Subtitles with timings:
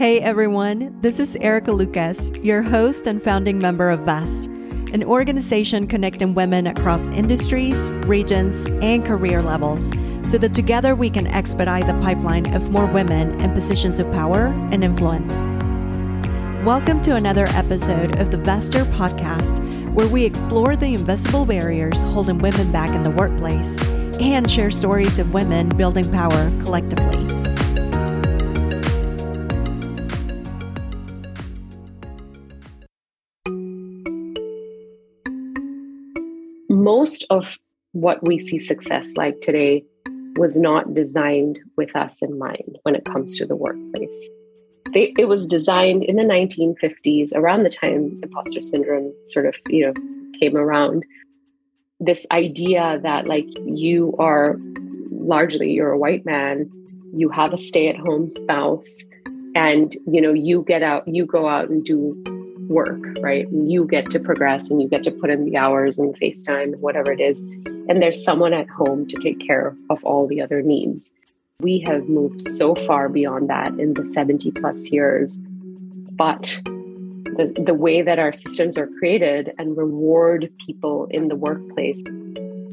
[0.00, 4.46] Hey everyone, this is Erica Lucas, your host and founding member of VEST,
[4.94, 9.88] an organization connecting women across industries, regions, and career levels
[10.24, 14.46] so that together we can expedite the pipeline of more women in positions of power
[14.72, 15.34] and influence.
[16.64, 19.60] Welcome to another episode of the VESTHer podcast,
[19.92, 23.78] where we explore the invisible barriers holding women back in the workplace
[24.18, 27.19] and share stories of women building power collectively.
[37.10, 37.58] Most of
[37.90, 39.82] what we see success like today
[40.36, 44.28] was not designed with us in mind when it comes to the workplace.
[44.94, 49.86] They, it was designed in the 1950s, around the time imposter syndrome sort of, you
[49.86, 49.92] know,
[50.38, 51.04] came around.
[51.98, 54.56] This idea that like you are
[55.10, 56.70] largely you're a white man,
[57.12, 59.02] you have a stay-at-home spouse,
[59.56, 62.22] and you know you get out, you go out and do
[62.70, 63.46] work, right?
[63.52, 67.12] You get to progress and you get to put in the hours and FaceTime, whatever
[67.12, 67.40] it is.
[67.40, 71.10] And there's someone at home to take care of all the other needs.
[71.60, 75.38] We have moved so far beyond that in the 70 plus years.
[76.16, 82.02] But the, the way that our systems are created and reward people in the workplace,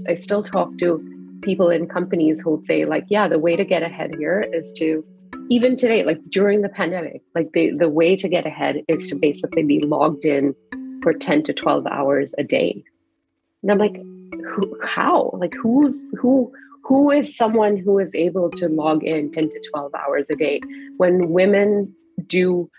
[0.08, 1.04] I still talk to
[1.42, 5.04] people in companies who'll say, like, yeah, the way to get ahead here is to
[5.50, 9.16] even today, like during the pandemic, like the, the way to get ahead is to
[9.16, 10.56] basically be logged in
[11.02, 12.84] for 10 to 12 hours a day.
[13.62, 13.96] And I'm like,
[14.46, 15.32] who, how?
[15.34, 16.52] Like who's who
[16.84, 20.62] who is someone who is able to log in 10 to 12 hours a day
[20.96, 21.94] when women
[22.28, 22.70] do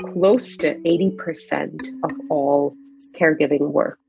[0.00, 2.74] close to 80% of all
[3.12, 4.00] caregiving work?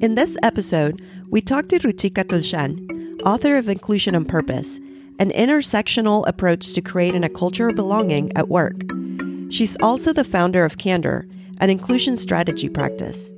[0.00, 4.76] In this episode, we talked to Ruchika Tulshyan, author of Inclusion on Purpose,
[5.18, 8.82] an intersectional approach to creating a culture of belonging at work.
[9.50, 11.26] She's also the founder of Candour,
[11.58, 13.32] an inclusion strategy practice.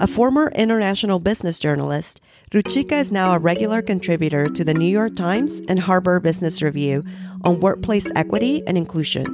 [0.00, 2.20] A former international business journalist,
[2.52, 7.02] Ruchika is now a regular contributor to the New York Times and Harvard Business Review
[7.44, 9.24] on workplace equity and inclusion.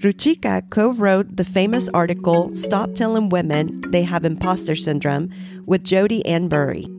[0.00, 5.30] Ruchika co wrote the famous article Stop Telling Women They Have Imposter Syndrome
[5.66, 6.97] with Jodi Ann Burey.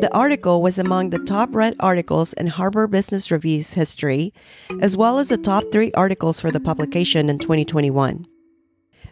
[0.00, 4.32] The article was among the top read articles in Harvard Business Review's history,
[4.80, 8.26] as well as the top three articles for the publication in 2021.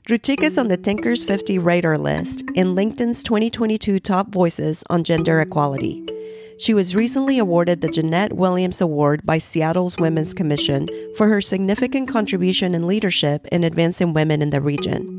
[0.08, 5.42] Ruchika is on the Thinkers 50 radar list in LinkedIn's 2022 Top Voices on Gender
[5.42, 6.08] Equality.
[6.58, 10.88] She was recently awarded the Jeanette Williams Award by Seattle's Women's Commission
[11.18, 15.17] for her significant contribution and leadership in advancing women in the region.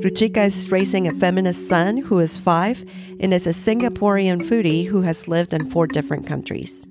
[0.00, 2.82] Ruchika is raising a feminist son who is five
[3.20, 6.88] and is a Singaporean foodie who has lived in four different countries.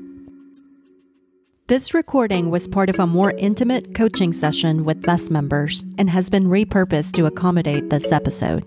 [1.66, 6.30] This recording was part of a more intimate coaching session with Vest members and has
[6.30, 8.62] been repurposed to accommodate this episode.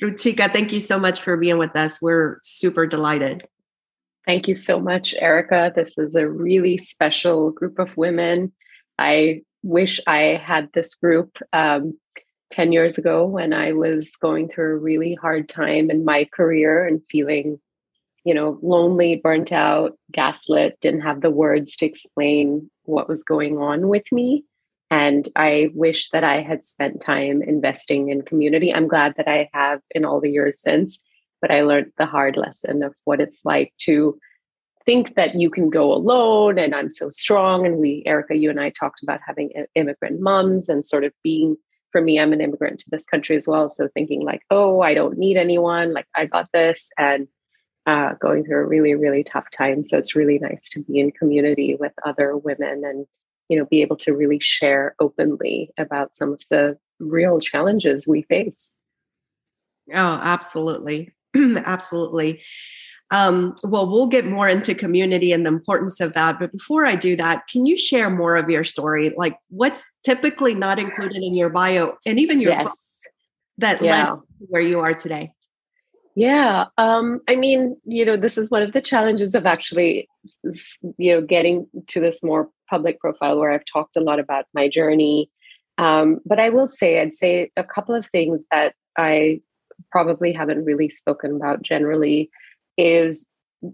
[0.00, 2.00] Ruchika, thank you so much for being with us.
[2.00, 3.42] We're super delighted.
[4.28, 5.72] Thank you so much, Erica.
[5.74, 8.52] This is a really special group of women.
[8.98, 11.98] I wish I had this group um,
[12.50, 16.86] 10 years ago when I was going through a really hard time in my career
[16.86, 17.58] and feeling,
[18.22, 23.56] you know, lonely, burnt out, gaslit, didn't have the words to explain what was going
[23.56, 24.44] on with me.
[24.90, 28.74] And I wish that I had spent time investing in community.
[28.74, 31.00] I'm glad that I have in all the years since
[31.40, 34.18] but I learned the hard lesson of what it's like to
[34.84, 37.66] think that you can go alone and I'm so strong.
[37.66, 41.56] And we, Erica, you and I talked about having immigrant moms and sort of being,
[41.92, 43.68] for me, I'm an immigrant to this country as well.
[43.68, 47.28] So thinking like, oh, I don't need anyone, like I got this, and
[47.86, 49.84] uh, going through a really, really tough time.
[49.84, 53.06] So it's really nice to be in community with other women and,
[53.48, 58.22] you know, be able to really share openly about some of the real challenges we
[58.22, 58.74] face.
[59.92, 61.12] Oh, absolutely.
[61.64, 62.42] Absolutely.
[63.10, 66.38] Um, well, we'll get more into community and the importance of that.
[66.38, 69.14] But before I do that, can you share more of your story?
[69.16, 72.68] Like what's typically not included in your bio and even your yes.
[73.58, 73.90] that yeah.
[73.90, 75.32] led to where you are today?
[76.14, 76.64] Yeah.
[76.76, 80.08] Um, I mean, you know, this is one of the challenges of actually,
[80.98, 84.68] you know, getting to this more public profile where I've talked a lot about my
[84.68, 85.30] journey.
[85.78, 89.42] Um, but I will say, I'd say a couple of things that I
[89.90, 92.30] probably haven't really spoken about generally
[92.76, 93.26] is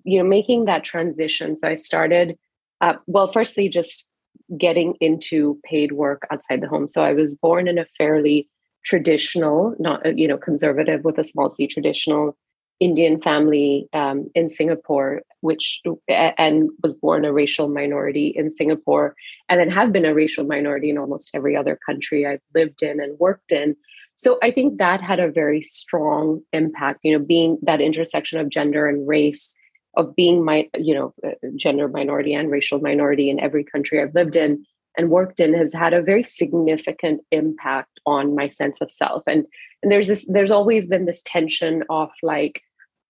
[0.04, 2.36] you know making that transition so i started
[2.80, 4.10] uh, well firstly just
[4.58, 8.48] getting into paid work outside the home so i was born in a fairly
[8.84, 12.36] traditional, not uh, you know conservative with a small c, traditional
[12.80, 19.14] Indian family um, in Singapore, which and was born a racial minority in Singapore,
[19.48, 23.00] and then have been a racial minority in almost every other country I've lived in
[23.00, 23.76] and worked in.
[24.16, 27.00] So I think that had a very strong impact.
[27.02, 29.54] You know, being that intersection of gender and race,
[29.96, 34.14] of being my you know uh, gender minority and racial minority in every country I've
[34.14, 34.64] lived in
[34.96, 39.46] and worked in has had a very significant impact on my sense of self and
[39.82, 42.62] and there's this there's always been this tension of like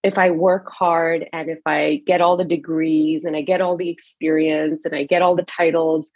[0.03, 3.77] if i work hard and if i get all the degrees and i get all
[3.77, 6.11] the experience and i get all the titles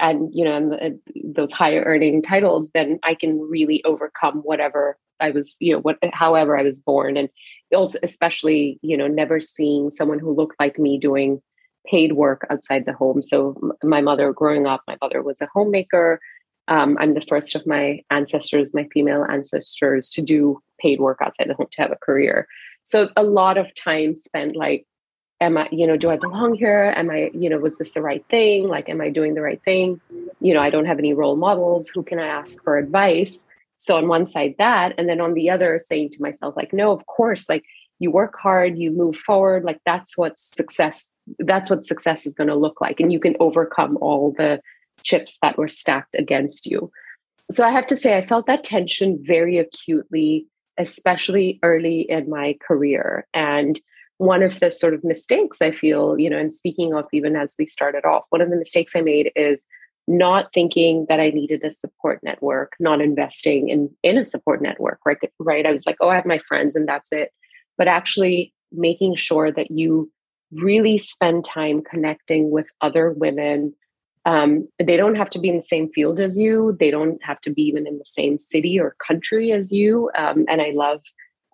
[0.00, 4.96] and you know and the, those higher earning titles then i can really overcome whatever
[5.20, 7.28] i was you know what however i was born and
[7.74, 11.40] also especially you know never seeing someone who looked like me doing
[11.86, 13.22] paid work outside the home.
[13.22, 16.20] So my mother, growing up, my mother was a homemaker.
[16.68, 21.48] Um, I'm the first of my ancestors, my female ancestors, to do paid work outside
[21.48, 22.46] the home to have a career.
[22.82, 24.86] So a lot of time spent like,
[25.40, 26.92] am I, you know, do I belong here?
[26.96, 28.68] Am I, you know, was this the right thing?
[28.68, 30.00] Like, am I doing the right thing?
[30.40, 31.88] You know, I don't have any role models.
[31.88, 33.42] Who can I ask for advice?
[33.76, 36.92] So on one side, that, and then on the other, saying to myself, like, no,
[36.92, 37.64] of course, like
[37.98, 42.48] you work hard, you move forward, like that's what success that's what success is going
[42.48, 44.60] to look like and you can overcome all the
[45.02, 46.90] chips that were stacked against you.
[47.50, 50.46] So I have to say I felt that tension very acutely
[50.76, 53.80] especially early in my career and
[54.18, 57.56] one of the sort of mistakes I feel, you know, and speaking of even as
[57.58, 59.64] we started off, one of the mistakes I made is
[60.06, 65.00] not thinking that I needed a support network, not investing in in a support network,
[65.06, 65.16] right?
[65.38, 65.66] Right.
[65.66, 67.30] I was like, oh, I have my friends and that's it
[67.76, 70.10] but actually making sure that you
[70.52, 73.74] really spend time connecting with other women.
[74.24, 76.76] Um, they don't have to be in the same field as you.
[76.78, 80.10] They don't have to be even in the same city or country as you.
[80.16, 81.02] Um, and I love,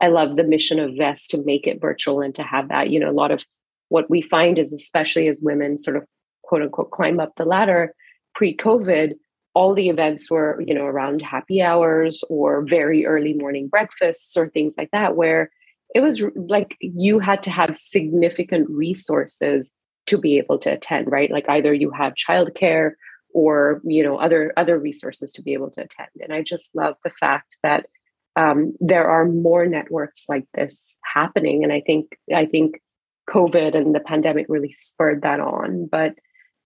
[0.00, 2.90] I love the mission of Vest to make it virtual and to have that.
[2.90, 3.44] You know, a lot of
[3.88, 6.04] what we find is, especially as women sort of
[6.42, 7.94] quote unquote climb up the ladder
[8.34, 9.14] pre-COVID,
[9.54, 14.48] all the events were, you know, around happy hours or very early morning breakfasts or
[14.48, 15.50] things like that, where
[15.94, 19.70] it was like you had to have significant resources
[20.06, 22.92] to be able to attend right like either you have childcare
[23.32, 26.94] or you know other other resources to be able to attend and i just love
[27.04, 27.86] the fact that
[28.36, 31.64] um, there are more networks like this happening.
[31.64, 32.80] And i think i think
[33.28, 35.86] covid and the pandemic really spurred that on.
[35.86, 36.14] But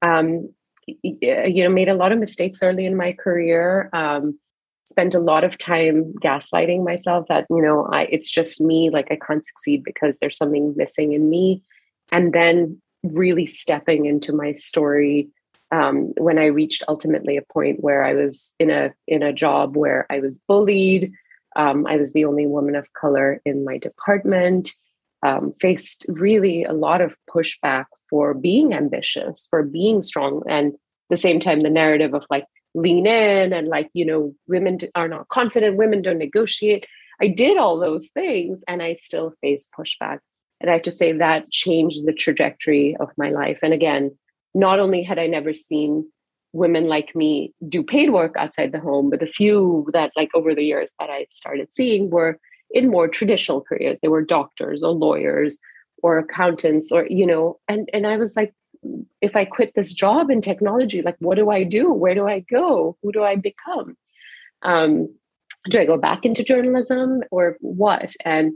[0.02, 0.50] um,
[0.86, 3.90] you know made a lot of mistakes early in my career.
[3.92, 4.38] Um,
[4.86, 9.08] spent a lot of time gaslighting myself that you know i it's just me like
[9.10, 11.62] i can't succeed because there's something missing in me.
[12.12, 15.28] And then really stepping into my story
[15.72, 19.76] um, when i reached ultimately a point where i was in a in a job
[19.76, 21.12] where i was bullied
[21.56, 24.70] um, i was the only woman of color in my department
[25.22, 30.74] um, faced really a lot of pushback for being ambitious for being strong and
[31.10, 35.08] the same time the narrative of like lean in and like you know women are
[35.08, 36.86] not confident women don't negotiate.
[37.20, 40.18] I did all those things and i still face pushback.
[40.60, 43.58] And i have to say that changed the trajectory of my life.
[43.62, 44.16] And again
[44.54, 46.10] not only had i never seen
[46.54, 50.54] women like me do paid work outside the home but the few that like over
[50.54, 52.38] the years that i started seeing were
[52.70, 55.58] in more traditional careers they were doctors or lawyers
[56.02, 58.54] or accountants or you know and and i was like
[59.20, 61.92] if I quit this job in technology, like what do I do?
[61.92, 62.96] Where do I go?
[63.02, 63.96] Who do I become?
[64.62, 65.14] Um,
[65.70, 68.12] do I go back into journalism or what?
[68.24, 68.52] And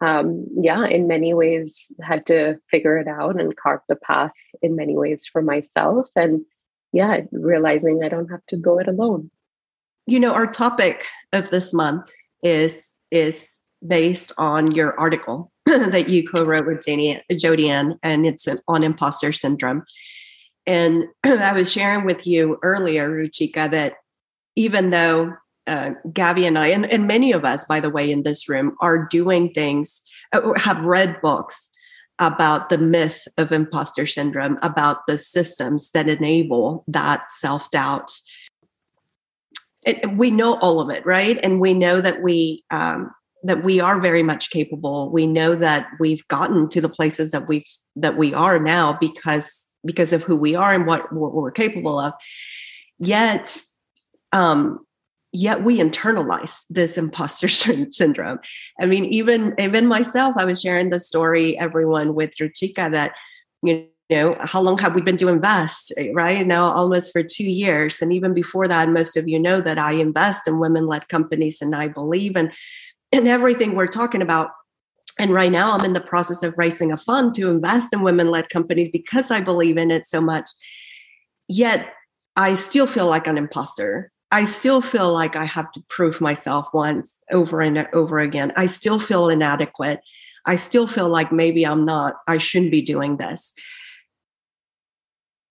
[0.00, 4.32] um, yeah, in many ways, had to figure it out and carve the path
[4.62, 6.08] in many ways for myself.
[6.14, 6.44] And
[6.92, 9.30] yeah, realizing I don't have to go it alone.
[10.06, 12.10] You know, our topic of this month
[12.42, 18.46] is is based on your article that you co-wrote with Janie, Jodi Ann, and it's
[18.46, 19.84] an, on imposter syndrome.
[20.66, 23.94] And I was sharing with you earlier, Ruchika, that
[24.56, 25.34] even though
[25.66, 28.76] uh, Gabby and I, and, and many of us, by the way, in this room,
[28.80, 30.02] are doing things,
[30.32, 31.70] uh, have read books
[32.18, 38.12] about the myth of imposter syndrome, about the systems that enable that self doubt.
[40.14, 41.38] We know all of it, right?
[41.42, 43.10] And we know that we um,
[43.42, 47.46] that we are very much capable we know that we've gotten to the places that
[47.48, 51.50] we've that we are now because because of who we are and what, what we're
[51.50, 52.12] capable of
[52.98, 53.60] yet
[54.32, 54.80] um
[55.32, 57.48] yet we internalize this imposter
[57.90, 58.38] syndrome.
[58.80, 63.12] I mean even even myself i was sharing the story everyone with Ruchika that
[63.62, 66.46] you know how long have we been doing invest eh, right?
[66.46, 68.00] Now almost for two years.
[68.00, 71.74] And even before that most of you know that i invest in women-led companies and
[71.74, 72.52] i believe in
[73.12, 74.50] in everything we're talking about.
[75.18, 78.48] And right now i'm in the process of raising a fund to invest in women-led
[78.48, 80.48] companies because i believe in it so much.
[81.48, 81.88] Yet
[82.36, 86.68] i still feel like an imposter i still feel like i have to prove myself
[86.72, 88.52] once over and over again.
[88.56, 90.00] I still feel inadequate.
[90.44, 93.52] I still feel like maybe i'm not i shouldn't be doing this.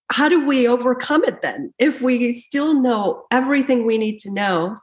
[0.09, 1.73] How do we overcome it then?
[1.77, 4.77] If we still know everything we need to know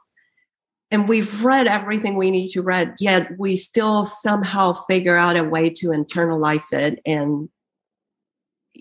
[0.91, 5.43] and we've read everything we need to read yet we still somehow figure out a
[5.43, 7.49] way to internalize it and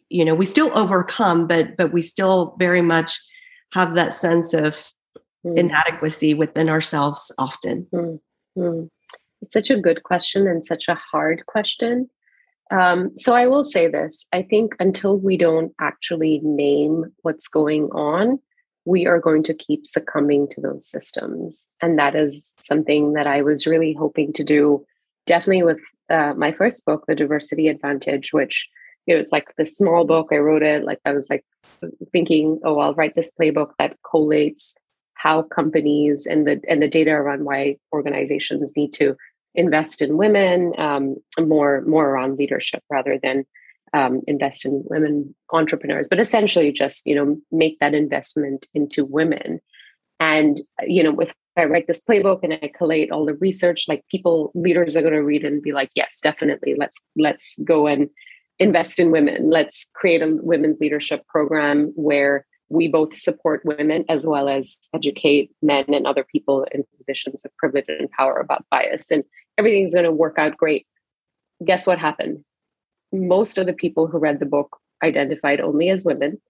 [0.09, 3.21] you know we still overcome but but we still very much
[3.73, 4.93] have that sense of
[5.45, 5.59] mm.
[5.59, 8.89] inadequacy within ourselves often mm.
[9.43, 12.09] It's such a good question and such a hard question
[12.71, 17.85] um, so I will say this I think until we don't actually name what's going
[17.93, 18.39] on,
[18.85, 21.67] we are going to keep succumbing to those systems.
[21.81, 24.85] And that is something that I was really hoping to do,
[25.27, 28.69] definitely with uh, my first book, The Diversity Advantage, which
[29.07, 30.29] it was like the small book.
[30.33, 31.45] I wrote it like I was like
[32.13, 34.75] thinking, oh, I'll write this playbook that collates
[35.15, 39.17] how companies and the and the data around why organizations need to
[39.55, 43.45] invest in women um, more more around leadership rather than
[43.93, 49.61] um, invest in women entrepreneurs but essentially just you know make that investment into women.
[50.21, 54.05] And you know if i write this playbook and i collate all the research like
[54.11, 58.09] people leaders are going to read and be like yes definitely let's let's go and
[58.59, 59.51] invest in women.
[59.51, 65.51] Let's create a women's leadership program where we both support women as well as educate
[65.63, 69.25] men and other people in positions of privilege and power about bias and
[69.59, 70.87] everything's going to work out great.
[71.65, 72.45] Guess what happened?
[73.13, 76.41] Most of the people who read the book identified only as women.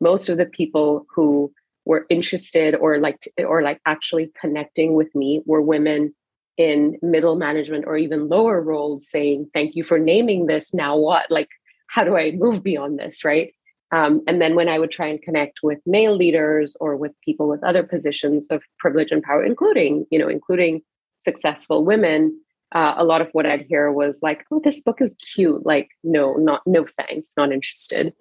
[0.00, 1.52] Most of the people who
[1.84, 6.14] were interested or like or like actually connecting with me were women
[6.58, 11.28] in middle management or even lower roles saying thank you for naming this now what
[11.30, 11.48] like
[11.88, 13.54] how do i move beyond this right
[13.92, 17.48] um, and then when i would try and connect with male leaders or with people
[17.48, 20.82] with other positions of privilege and power including you know including
[21.18, 22.36] successful women
[22.74, 25.90] uh, a lot of what I'd hear was like, "Oh, this book is cute." Like,
[26.02, 28.14] no, not no thanks, not interested.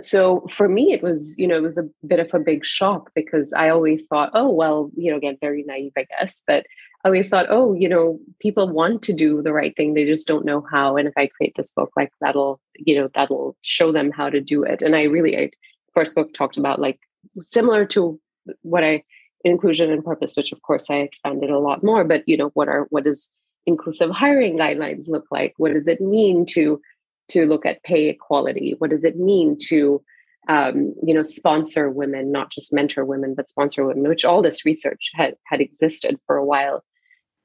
[0.00, 3.10] So for me, it was you know it was a bit of a big shock
[3.14, 6.66] because I always thought, oh well, you know, again very naive, I guess, but
[7.04, 10.44] Always thought, oh, you know, people want to do the right thing, they just don't
[10.44, 10.96] know how.
[10.96, 14.40] And if I create this book, like that'll you know that'll show them how to
[14.40, 14.82] do it.
[14.82, 15.50] And I really, I
[15.94, 16.98] first book talked about like
[17.42, 18.20] similar to
[18.62, 19.02] what I
[19.44, 22.04] inclusion and purpose, which of course I expanded a lot more.
[22.04, 23.28] But you know, what are what does
[23.66, 25.54] inclusive hiring guidelines look like?
[25.56, 26.80] What does it mean to
[27.28, 28.74] to look at pay equality?
[28.78, 30.02] What does it mean to
[30.48, 34.08] um, you know sponsor women, not just mentor women, but sponsor women?
[34.08, 36.84] Which all this research had had existed for a while,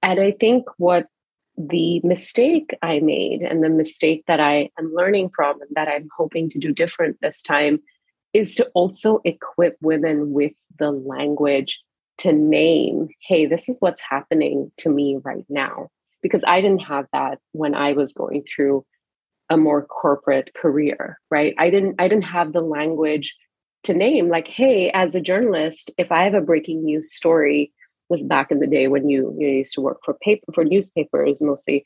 [0.06, 1.08] and I think what
[1.58, 6.10] the mistake I made and the mistake that I am learning from and that I'm
[6.16, 7.80] hoping to do different this time
[8.32, 11.82] is to also equip women with the language
[12.20, 15.90] to name, hey, this is what's happening to me right now
[16.22, 18.86] because I didn't have that when I was going through
[19.50, 21.56] a more corporate career, right?
[21.58, 23.36] I didn't I didn't have the language
[23.86, 27.72] to name like, hey, as a journalist, if I have a breaking news story,
[28.10, 31.42] was back in the day when you, you used to work for paper for newspapers
[31.42, 31.86] mostly.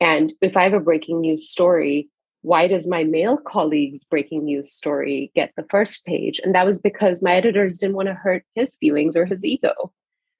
[0.00, 2.08] And if I have a breaking news story,
[2.42, 6.40] why does my male colleague's breaking news story get the first page?
[6.42, 9.92] And that was because my editors didn't want to hurt his feelings or his ego,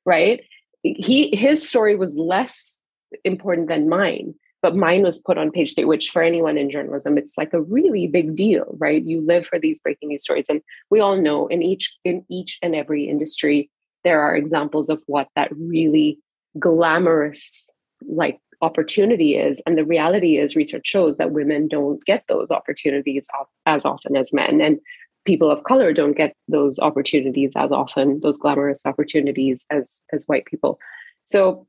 [0.07, 0.43] right?
[0.83, 2.81] He his story was less
[3.25, 7.19] important than mine but mine was put on page three which for anyone in journalism
[7.19, 10.61] it's like a really big deal right you live for these breaking news stories and
[10.91, 13.71] we all know in each in each and every industry
[14.05, 16.19] there are examples of what that really
[16.59, 17.69] glamorous
[18.09, 19.63] like opportunity is.
[19.67, 23.29] And the reality is research shows that women don't get those opportunities
[23.67, 24.61] as often as men.
[24.61, 24.81] And
[25.25, 30.47] people of color don't get those opportunities as often those glamorous opportunities as as white
[30.47, 30.79] people.
[31.25, 31.67] So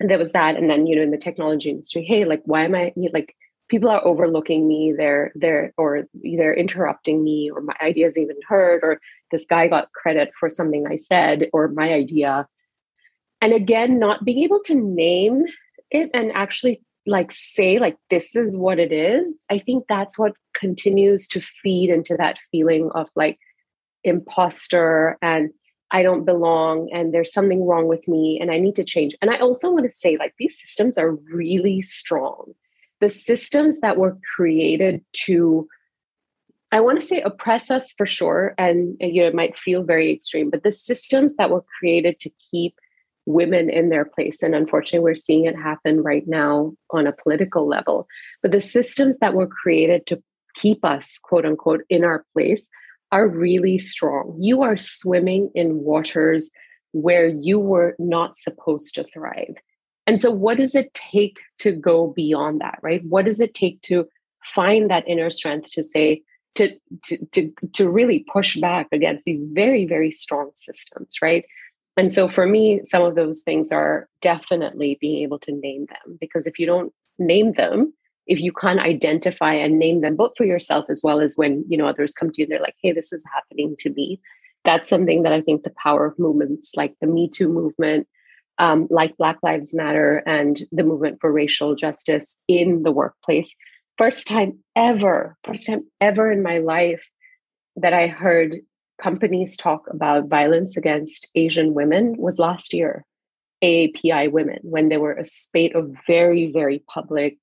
[0.00, 0.56] there was that.
[0.56, 3.34] And then you know in the technology industry hey like why am i like
[3.68, 8.80] people are overlooking me they're they're or they're interrupting me or my ideas even heard
[8.82, 12.46] or this guy got credit for something i said or my idea
[13.40, 15.44] and again not being able to name
[15.90, 20.32] it and actually like say like this is what it is i think that's what
[20.54, 23.38] continues to feed into that feeling of like
[24.04, 25.50] imposter and
[25.90, 29.16] I don't belong and there's something wrong with me and I need to change.
[29.22, 32.52] And I also want to say, like, these systems are really strong.
[33.00, 35.68] The systems that were created to
[36.70, 40.12] I want to say oppress us for sure, and you know it might feel very
[40.12, 42.74] extreme, but the systems that were created to keep
[43.24, 47.66] women in their place, and unfortunately, we're seeing it happen right now on a political
[47.66, 48.06] level.
[48.42, 50.22] But the systems that were created to
[50.56, 52.68] keep us, quote unquote, in our place
[53.12, 54.36] are really strong.
[54.38, 56.50] You are swimming in waters
[56.92, 59.56] where you were not supposed to thrive.
[60.08, 63.04] And so, what does it take to go beyond that, right?
[63.04, 64.08] What does it take to
[64.42, 66.22] find that inner strength to say,
[66.54, 66.74] to,
[67.04, 71.44] to, to, to really push back against these very, very strong systems, right?
[71.98, 76.16] And so, for me, some of those things are definitely being able to name them
[76.18, 77.92] because if you don't name them,
[78.26, 81.76] if you can't identify and name them both for yourself as well as when you
[81.76, 84.20] know others come to you they're like hey this is happening to me
[84.64, 88.06] that's something that i think the power of movements like the me too movement
[88.58, 93.54] um, like black lives matter and the movement for racial justice in the workplace.
[93.96, 97.04] First time ever first time ever in my life
[97.74, 98.54] that i heard
[99.02, 103.04] companies talk about violence against asian women was last year
[103.64, 107.38] aapi women when there were a spate of very very public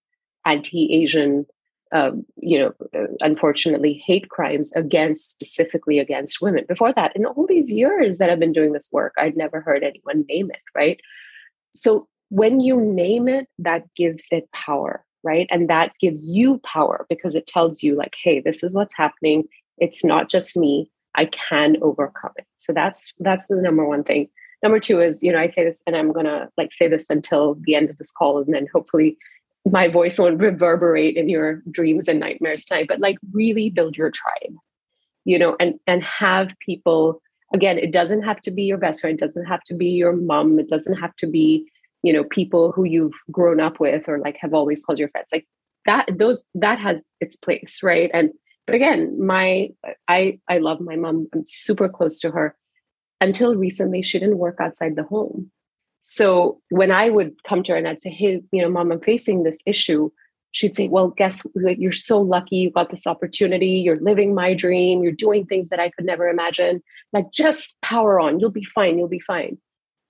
[0.45, 1.45] anti-Asian,
[1.94, 6.65] um, you know, uh, unfortunately, hate crimes against specifically against women.
[6.68, 9.84] Before that, in all these years that I've been doing this work, I'd never heard
[9.84, 10.62] anyone name it.
[10.74, 11.00] Right.
[11.74, 15.48] So when you name it, that gives it power, right?
[15.51, 19.44] And that gives you power because it tells you, like, hey, this is what's happening.
[19.77, 20.89] It's not just me.
[21.15, 22.46] I can overcome it.
[22.58, 24.27] So that's that's the number one thing.
[24.63, 27.56] Number two is, you know, I say this and I'm gonna like say this until
[27.62, 29.18] the end of this call, and then hopefully
[29.72, 34.12] my voice won't reverberate in your dreams and nightmares tonight but like really build your
[34.12, 34.55] tribe
[35.25, 37.22] you know and and have people
[37.53, 40.13] again it doesn't have to be your best friend it doesn't have to be your
[40.13, 41.65] mom it doesn't have to be
[42.03, 45.29] you know people who you've grown up with or like have always called your friends
[45.31, 45.48] like
[45.86, 48.12] that those that has its place right?
[48.13, 48.31] And
[48.65, 49.69] but again my
[50.07, 52.55] i i love my mom i'm super close to her.
[53.22, 55.50] Until recently she didn't work outside the home
[56.07, 59.01] so when I would come to her and I'd say, Hey, you know, mom, I'm
[59.01, 60.11] facing this issue,
[60.51, 63.81] she'd say, Well, guess you're so lucky you got this opportunity.
[63.83, 65.01] You're living my dream.
[65.03, 66.83] You're doing things that I could never imagine.
[67.11, 68.39] Like, just power on.
[68.39, 69.00] You'll be fine.
[69.00, 69.57] You'll be fine.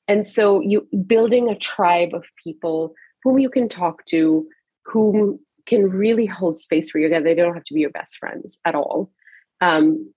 [0.09, 4.45] And so you building a tribe of people whom you can talk to,
[4.83, 7.07] whom can really hold space for you.
[7.07, 9.11] They don't have to be your best friends at all.
[9.61, 10.13] Um,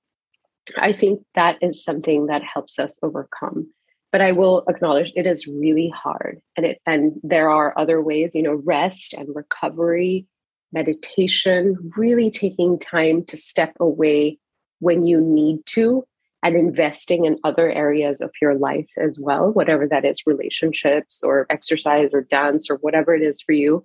[0.77, 3.69] I think that is something that helps us overcome
[4.13, 8.33] but i will acknowledge it is really hard and it and there are other ways
[8.35, 10.27] you know rest and recovery
[10.73, 14.39] meditation really taking time to step away
[14.81, 16.05] when you need to
[16.43, 21.47] and investing in other areas of your life as well whatever that is relationships or
[21.51, 23.85] exercise or dance or whatever it is for you.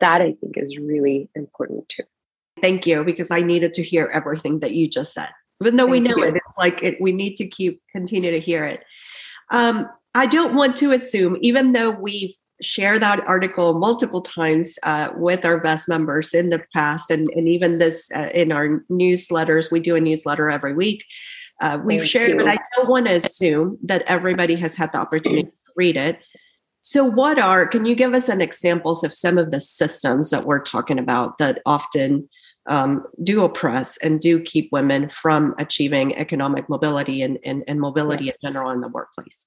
[0.00, 2.04] That i think is really important too.
[2.60, 5.30] Thank you because i needed to hear everything that you just said.
[5.62, 6.24] Even though thank we know you.
[6.24, 8.84] it it's like it, we need to keep continue to hear it
[9.50, 15.10] um, I don't want to assume, even though we've shared that article multiple times uh,
[15.16, 19.70] with our VEST members in the past, and, and even this uh, in our newsletters,
[19.70, 21.04] we do a newsletter every week.
[21.60, 22.36] Uh, we've Thank shared, you.
[22.38, 26.18] but I don't want to assume that everybody has had the opportunity to read it.
[26.82, 30.46] So, what are, can you give us an examples of some of the systems that
[30.46, 32.28] we're talking about that often
[32.70, 38.26] um, do oppress and do keep women from achieving economic mobility and, and, and mobility
[38.26, 38.36] yes.
[38.42, 39.46] in general in the workplace.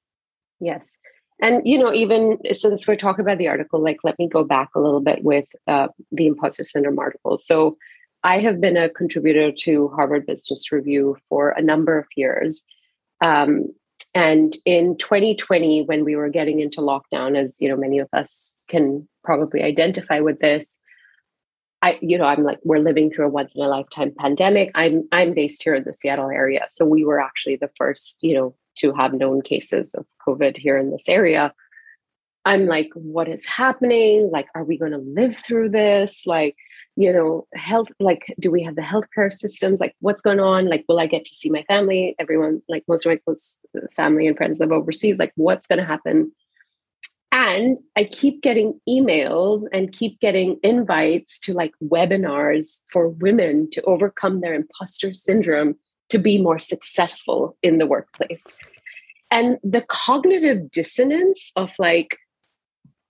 [0.59, 0.97] Yes.
[1.41, 4.69] And, you know, even since we're talking about the article, like, let me go back
[4.75, 7.37] a little bit with uh, the imposter syndrome article.
[7.37, 7.77] So,
[8.25, 12.61] I have been a contributor to Harvard Business Review for a number of years.
[13.21, 13.65] Um,
[14.15, 18.55] and in 2020, when we were getting into lockdown, as you know, many of us
[18.69, 20.79] can probably identify with this,
[21.83, 24.71] I, you know, I'm like, we're living through a once in a lifetime pandemic.
[24.73, 26.65] I'm I'm based here in the Seattle area.
[26.69, 30.77] So we were actually the first, you know, to have known cases of COVID here
[30.77, 31.53] in this area.
[32.45, 34.29] I'm like, what is happening?
[34.31, 36.23] Like, are we going to live through this?
[36.25, 36.55] Like,
[36.95, 39.79] you know, health, like, do we have the healthcare systems?
[39.79, 40.67] Like, what's going on?
[40.69, 42.15] Like, will I get to see my family?
[42.19, 45.19] Everyone, like, most of my close uh, family and friends live overseas.
[45.19, 46.33] Like, what's going to happen?
[47.33, 53.81] And i keep getting emails and keep getting invites to like webinars for women to
[53.83, 55.75] overcome their imposter syndrome
[56.13, 58.45] to be more successful in the workplace.
[59.31, 62.19] And the cognitive dissonance of like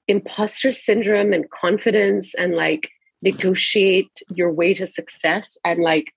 [0.07, 2.89] imposter syndrome and confidence and like
[3.21, 6.13] negotiate your way to success and like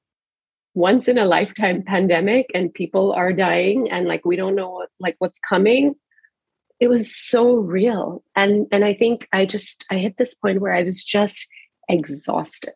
[0.74, 5.16] once in a lifetime pandemic and people are dying and like we don't know like
[5.18, 5.96] what's coming
[6.80, 10.72] it was so real and and i think i just i hit this point where
[10.72, 11.48] i was just
[11.88, 12.74] exhausted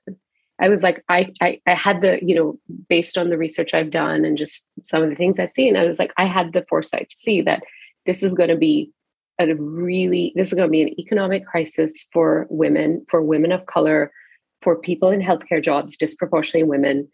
[0.60, 2.58] I was like, I, I, I had the, you know,
[2.88, 5.84] based on the research I've done and just some of the things I've seen, I
[5.84, 7.62] was like, I had the foresight to see that
[8.04, 8.92] this is going to be
[9.38, 13.64] a really, this is going to be an economic crisis for women, for women of
[13.66, 14.12] color,
[14.60, 17.08] for people in healthcare jobs, disproportionately women.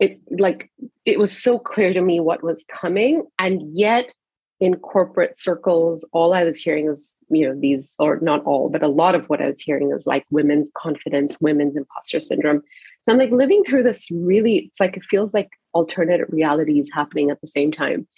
[0.00, 0.70] It like
[1.04, 4.14] it was so clear to me what was coming, and yet
[4.60, 8.82] in corporate circles, all I was hearing was, you know, these, or not all, but
[8.82, 12.62] a lot of what I was hearing is like women's confidence, women's imposter syndrome.
[13.02, 17.30] So I'm like living through this really, it's like it feels like alternate realities happening
[17.30, 18.08] at the same time.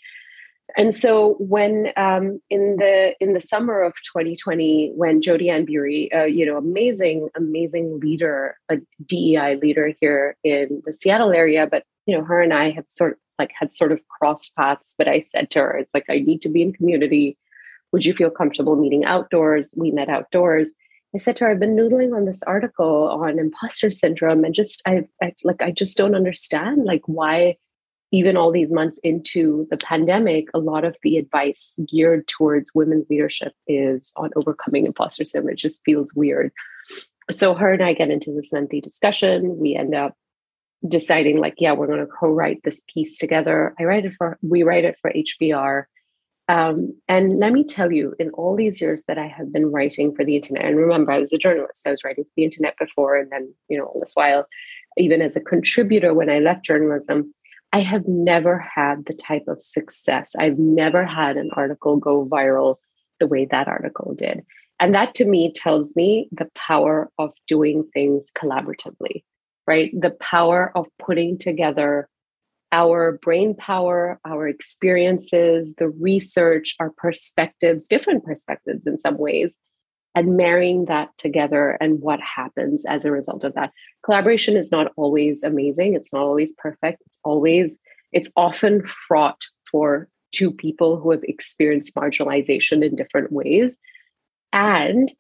[0.77, 6.15] And so when um, in the in the summer of 2020, when Jodi Ann Burey,
[6.15, 11.85] uh, you know, amazing, amazing leader, a DEI leader here in the Seattle area, but
[12.07, 14.95] you know, her and I have sort of like had sort of crossed paths.
[14.97, 17.37] But I said to her, "It's like I need to be in community.
[17.93, 20.75] Would you feel comfortable meeting outdoors?" We met outdoors.
[21.15, 24.83] I said to her, "I've been noodling on this article on imposter syndrome, and just
[24.87, 27.57] I, I like I just don't understand like why."
[28.13, 33.09] even all these months into the pandemic, a lot of the advice geared towards women's
[33.09, 35.53] leadership is on overcoming imposter syndrome.
[35.53, 36.51] It just feels weird.
[37.31, 39.59] So her and I get into this lengthy discussion.
[39.59, 40.17] We end up
[40.89, 43.75] deciding like, yeah, we're going to co-write this piece together.
[43.79, 45.85] I write it for, we write it for HBR.
[46.49, 50.15] Um, and let me tell you, in all these years that I have been writing
[50.15, 52.77] for the internet, and remember, I was a journalist, I was writing for the internet
[52.79, 54.47] before, and then, you know, all this while,
[54.97, 57.33] even as a contributor when I left journalism,
[57.73, 60.35] I have never had the type of success.
[60.37, 62.77] I've never had an article go viral
[63.21, 64.45] the way that article did.
[64.81, 69.23] And that to me tells me the power of doing things collaboratively,
[69.71, 69.93] right?
[69.93, 72.09] The power of putting together
[72.73, 79.59] our brain power, our experiences, the research, our perspectives, different perspectives in some ways,
[80.17, 83.71] and marrying that together and what happens as a result of that.
[84.05, 87.79] Collaboration is not always amazing, it's not always perfect, it's always,
[88.11, 93.77] it's often fraught for two people who have experienced marginalization in different ways.
[94.53, 95.13] And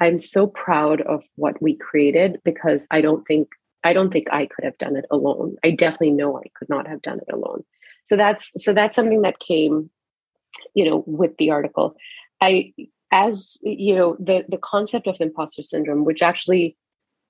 [0.00, 3.48] I'm so proud of what we created because I don't think
[3.84, 5.56] I don't think I could have done it alone.
[5.64, 7.64] I definitely know I could not have done it alone.
[8.04, 9.90] So that's so that's something that came,
[10.74, 11.96] you know, with the article.
[12.40, 12.72] I
[13.12, 16.76] as you know the the concept of imposter syndrome which actually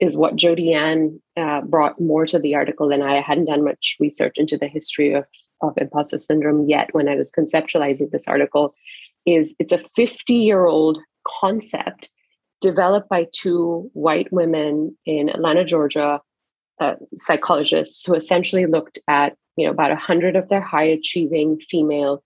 [0.01, 3.97] is what jodi ann uh, brought more to the article than i hadn't done much
[4.01, 5.25] research into the history of
[5.63, 8.75] of imposter syndrome yet when i was conceptualizing this article
[9.27, 10.99] is it's a 50 year old
[11.41, 12.11] concept
[12.61, 16.21] developed by two white women in atlanta georgia
[16.81, 22.23] uh, psychologists who essentially looked at you know about 100 of their high achieving female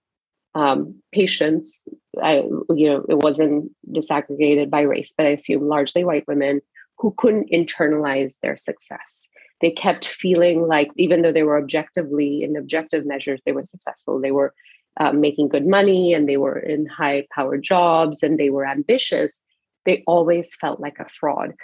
[0.54, 1.84] um, patients.
[2.22, 6.60] I, you know, it wasn't disaggregated by race, but I assume largely white women
[6.98, 9.28] who couldn't internalize their success.
[9.60, 14.20] They kept feeling like, even though they were objectively, in objective measures, they were successful.
[14.20, 14.52] They were
[15.00, 19.40] uh, making good money and they were in high powered jobs and they were ambitious.
[19.86, 21.54] They always felt like a fraud.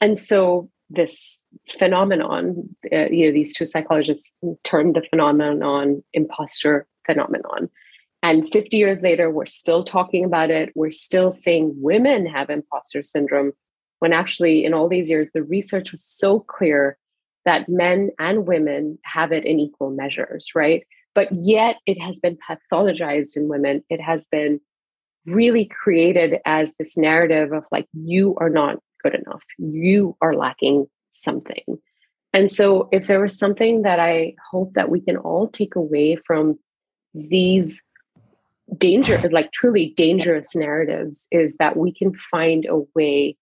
[0.00, 4.32] And so this phenomenon, uh, you know, these two psychologists
[4.64, 7.68] termed the phenomenon imposter phenomenon.
[8.22, 10.72] And 50 years later, we're still talking about it.
[10.74, 13.52] We're still saying women have imposter syndrome,
[14.00, 16.96] when actually, in all these years, the research was so clear
[17.44, 20.84] that men and women have it in equal measures, right?
[21.14, 23.84] But yet it has been pathologized in women.
[23.88, 24.60] It has been
[25.26, 30.86] really created as this narrative of like, you are not good enough, you are lacking
[31.12, 31.78] something.
[32.32, 36.16] And so, if there was something that I hope that we can all take away
[36.26, 36.58] from
[37.14, 37.82] these
[38.76, 43.34] danger like truly dangerous narratives is that we can find a way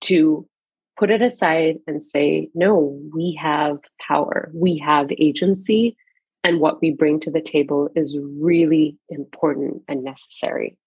[0.00, 0.48] to
[0.96, 4.50] put it aside and say no we have power.
[4.54, 5.96] We have agency
[6.44, 10.78] and what we bring to the table is really important and necessary.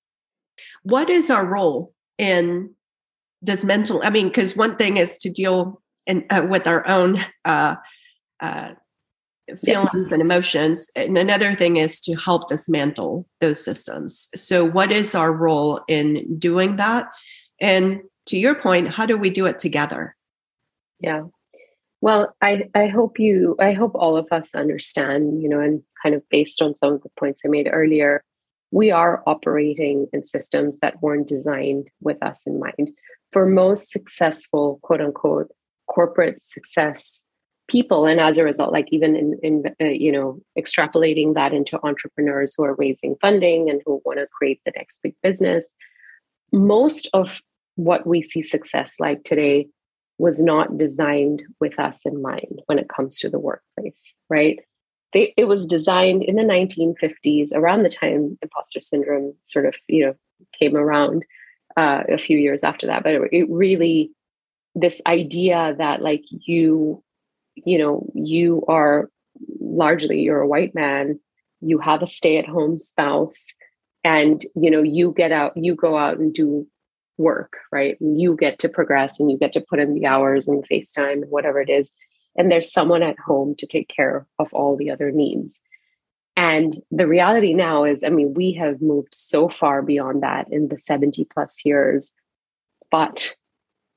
[0.83, 2.75] What is our role in
[3.41, 7.19] this mental i mean because one thing is to deal in, uh, with our own
[7.45, 7.75] uh,
[8.41, 8.71] uh,
[9.63, 10.11] feelings yes.
[10.11, 10.89] and emotions.
[10.95, 14.29] And another thing is to help dismantle those systems.
[14.35, 17.07] So, what is our role in doing that?
[17.61, 20.15] And to your point, how do we do it together?
[20.99, 21.23] Yeah.
[22.01, 26.15] Well, I, I hope you, I hope all of us understand, you know, and kind
[26.15, 28.23] of based on some of the points I made earlier,
[28.71, 32.91] we are operating in systems that weren't designed with us in mind.
[33.31, 35.51] For most successful, quote unquote,
[35.87, 37.23] corporate success
[37.67, 41.79] people and as a result like even in, in uh, you know extrapolating that into
[41.83, 45.71] entrepreneurs who are raising funding and who want to create the next big business
[46.51, 47.41] most of
[47.75, 49.67] what we see success like today
[50.19, 54.59] was not designed with us in mind when it comes to the workplace, right?
[55.13, 60.05] They, it was designed in the 1950s, around the time imposter syndrome sort of, you
[60.05, 60.15] know,
[60.59, 61.25] came around
[61.77, 63.03] uh, a few years after that.
[63.03, 64.11] But it, it really,
[64.75, 67.03] this idea that like you,
[67.55, 69.09] you know, you are
[69.59, 71.19] largely you're a white man,
[71.61, 73.45] you have a stay-at-home spouse,
[74.03, 76.67] and you know you get out, you go out and do
[77.17, 77.99] work, right?
[77.99, 81.13] And you get to progress and you get to put in the hours and FaceTime
[81.13, 81.91] and whatever it is.
[82.37, 85.59] And there's someone at home to take care of all the other needs.
[86.35, 90.69] And the reality now is, I mean, we have moved so far beyond that in
[90.69, 92.13] the 70 plus years.
[92.91, 93.35] But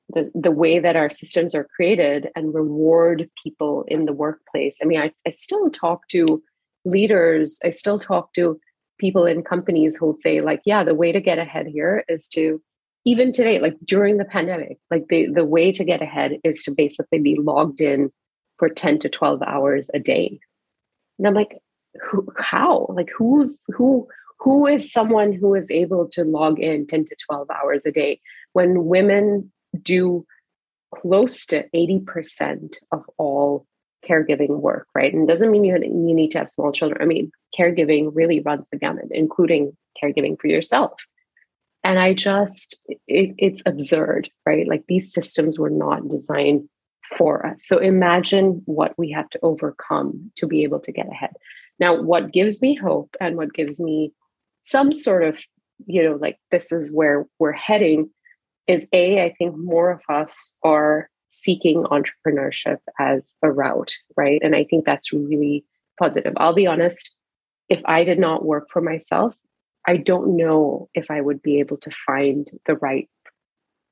[0.09, 4.77] the, the way that our systems are created and reward people in the workplace.
[4.81, 6.43] I mean, I, I still talk to
[6.85, 8.59] leaders, I still talk to
[8.99, 12.61] people in companies who'll say, like, yeah, the way to get ahead here is to
[13.05, 16.71] even today, like during the pandemic, like the, the way to get ahead is to
[16.71, 18.11] basically be logged in
[18.57, 20.39] for 10 to 12 hours a day.
[21.17, 21.57] And I'm like,
[22.01, 22.87] who, how?
[22.89, 24.07] Like who's who
[24.39, 28.19] who is someone who is able to log in 10 to 12 hours a day
[28.51, 29.51] when women
[29.81, 30.25] do
[30.93, 33.65] close to 80% of all
[34.07, 35.13] caregiving work, right?
[35.13, 37.01] And doesn't mean you, you need to have small children.
[37.01, 40.93] I mean, caregiving really runs the gamut, including caregiving for yourself
[41.83, 46.67] and i just it, it's absurd right like these systems were not designed
[47.17, 51.33] for us so imagine what we have to overcome to be able to get ahead
[51.79, 54.11] now what gives me hope and what gives me
[54.63, 55.43] some sort of
[55.85, 58.09] you know like this is where we're heading
[58.67, 64.55] is a i think more of us are seeking entrepreneurship as a route right and
[64.55, 65.65] i think that's really
[65.99, 67.15] positive i'll be honest
[67.69, 69.35] if i did not work for myself
[69.87, 73.09] I don't know if I would be able to find the right,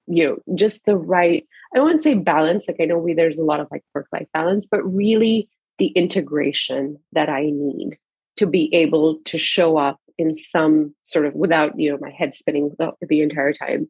[0.08, 2.68] you know, just the right, I to say balance.
[2.68, 5.88] Like I know we, there's a lot of like work life balance, but really the
[5.88, 7.98] integration that I need
[8.38, 12.36] to be able to show up in some sort of without, you know, my head
[12.36, 13.90] spinning the, the entire time.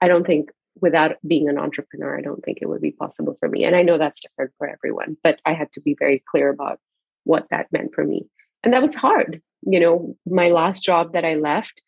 [0.00, 3.48] I don't think without being an entrepreneur, I don't think it would be possible for
[3.48, 3.64] me.
[3.64, 6.78] And I know that's different for everyone, but I had to be very clear about
[7.24, 8.26] what that meant for me.
[8.64, 11.80] And that was hard you know, my last job that I left,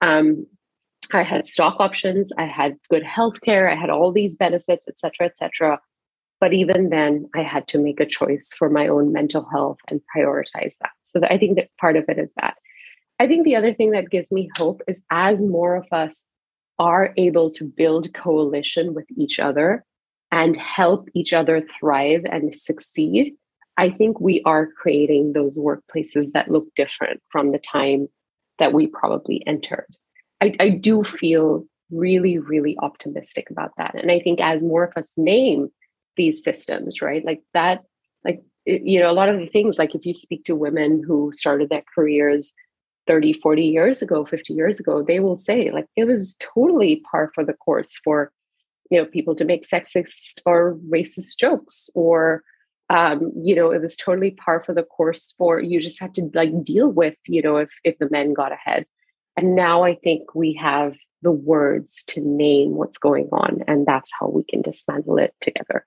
[0.00, 0.46] um,
[1.12, 4.98] I had stock options, I had good health care, I had all these benefits, et
[4.98, 5.80] cetera, et cetera.
[6.40, 10.00] But even then, I had to make a choice for my own mental health and
[10.16, 10.90] prioritize that.
[11.02, 12.56] So I think that part of it is that.
[13.18, 16.26] I think the other thing that gives me hope is as more of us
[16.78, 19.84] are able to build coalition with each other
[20.30, 23.34] and help each other thrive and succeed,
[23.76, 28.08] I think we are creating those workplaces that look different from the time
[28.58, 29.86] that we probably entered.
[30.40, 33.94] I, I do feel really, really optimistic about that.
[33.94, 35.70] And I think as more of us name
[36.18, 37.84] these systems, right, like that,
[38.24, 41.32] like, you know, a lot of the things, like if you speak to women who
[41.32, 42.52] started their careers
[43.06, 47.30] 30, 40 years ago, 50 years ago, they will say, like, it was totally par
[47.34, 48.30] for the course for,
[48.90, 52.42] you know, people to make sexist or racist jokes or,
[52.90, 56.30] um, you know, it was totally par for the course for you just had to
[56.34, 58.86] like deal with, you know, if if the men got ahead.
[59.36, 64.10] And now I think we have the words to name what's going on, and that's
[64.18, 65.86] how we can dismantle it together.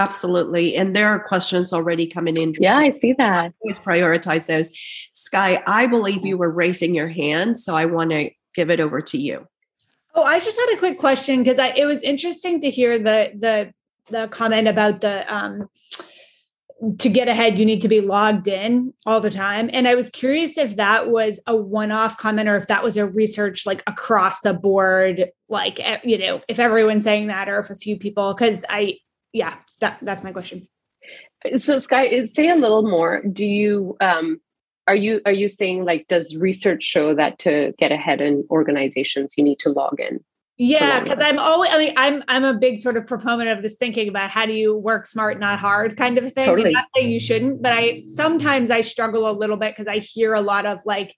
[0.00, 0.76] Absolutely.
[0.76, 2.54] And there are questions already coming in.
[2.58, 3.52] Yeah, I see that.
[3.60, 4.70] Always prioritize those.
[5.12, 9.02] Sky, I believe you were raising your hand, so I want to give it over
[9.02, 9.46] to you.
[10.14, 13.74] Oh, I just had a quick question because it was interesting to hear the the
[14.08, 15.68] the comment about the um,
[16.98, 20.08] to get ahead you need to be logged in all the time and i was
[20.10, 24.40] curious if that was a one-off comment or if that was a research like across
[24.40, 28.32] the board like eh, you know if everyone's saying that or if a few people
[28.32, 28.94] because i
[29.32, 30.66] yeah that that's my question
[31.56, 34.40] so sky say a little more do you um
[34.86, 39.34] are you are you saying like does research show that to get ahead in organizations
[39.36, 40.20] you need to log in
[40.62, 43.76] yeah, because I'm always I mean I'm I'm a big sort of proponent of this
[43.76, 46.44] thinking about how do you work smart, not hard kind of a thing.
[46.44, 46.72] Totally.
[46.72, 50.34] not saying you shouldn't, but I sometimes I struggle a little bit because I hear
[50.34, 51.16] a lot of like,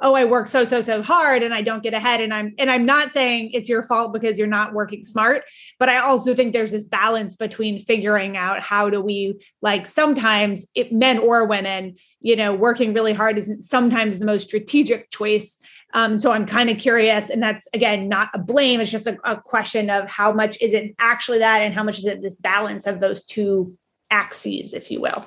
[0.00, 2.20] oh, I work so, so, so hard and I don't get ahead.
[2.20, 5.44] And I'm and I'm not saying it's your fault because you're not working smart,
[5.78, 10.66] but I also think there's this balance between figuring out how do we like sometimes
[10.74, 15.58] it men or women, you know, working really hard isn't sometimes the most strategic choice
[15.94, 18.80] um, so I'm kind of curious, and that's again not a blame.
[18.80, 22.00] It's just a, a question of how much is it actually that, and how much
[22.00, 23.78] is it this balance of those two
[24.10, 25.26] axes, if you will.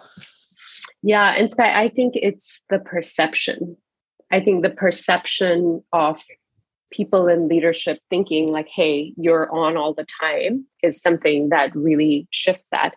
[1.02, 3.78] Yeah, and Sky, I think it's the perception.
[4.32, 6.24] I think the perception of
[6.92, 12.28] people in leadership thinking like hey you're on all the time is something that really
[12.32, 12.94] shifts that.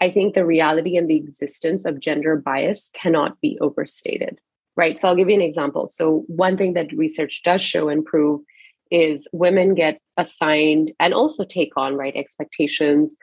[0.00, 4.38] I think the reality and the existence of gender bias cannot be overstated
[4.76, 4.98] right?
[4.98, 5.88] So i'll give you an example.
[5.88, 8.40] So one thing that research does show and prove
[8.90, 13.16] is women get assigned and also take on right expectations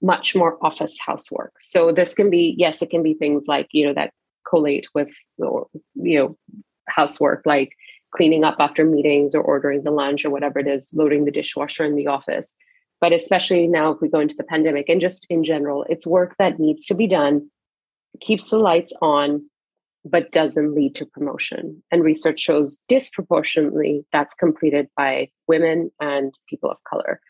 [0.00, 1.52] much more office housework.
[1.60, 4.12] So this can be yes it can be things like you know that
[4.48, 6.36] collate with or you know
[6.88, 7.72] housework like
[8.14, 11.84] cleaning up after meetings or ordering the lunch or whatever it is, loading the dishwasher
[11.84, 12.54] in the office.
[13.00, 16.36] But especially now, if we go into the pandemic and just in general, it's work
[16.38, 17.50] that needs to be done,
[18.20, 19.42] keeps the lights on,
[20.04, 21.82] but doesn't lead to promotion.
[21.90, 27.20] And research shows disproportionately that's completed by women and people of color.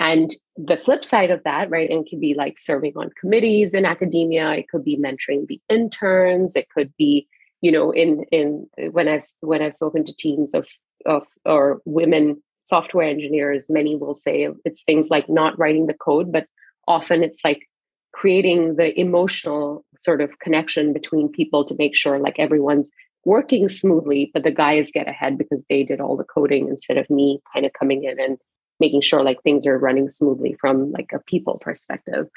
[0.00, 3.74] And the flip side of that, right, and it could be like serving on committees
[3.74, 7.26] in academia, it could be mentoring the interns, it could be
[7.60, 10.68] you know in in when i've when i've spoken to teams of
[11.06, 16.30] of or women software engineers many will say it's things like not writing the code
[16.32, 16.46] but
[16.86, 17.66] often it's like
[18.12, 22.90] creating the emotional sort of connection between people to make sure like everyone's
[23.24, 27.08] working smoothly but the guys get ahead because they did all the coding instead of
[27.10, 28.38] me kind of coming in and
[28.80, 32.28] making sure like things are running smoothly from like a people perspective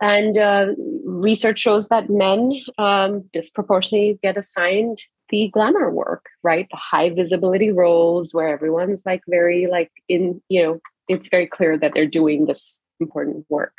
[0.00, 0.66] and uh,
[1.04, 4.98] research shows that men um, disproportionately get assigned
[5.30, 6.66] the glamour work, right?
[6.70, 11.78] The high visibility roles where everyone's like very like in, you know, it's very clear
[11.78, 13.74] that they're doing this important work.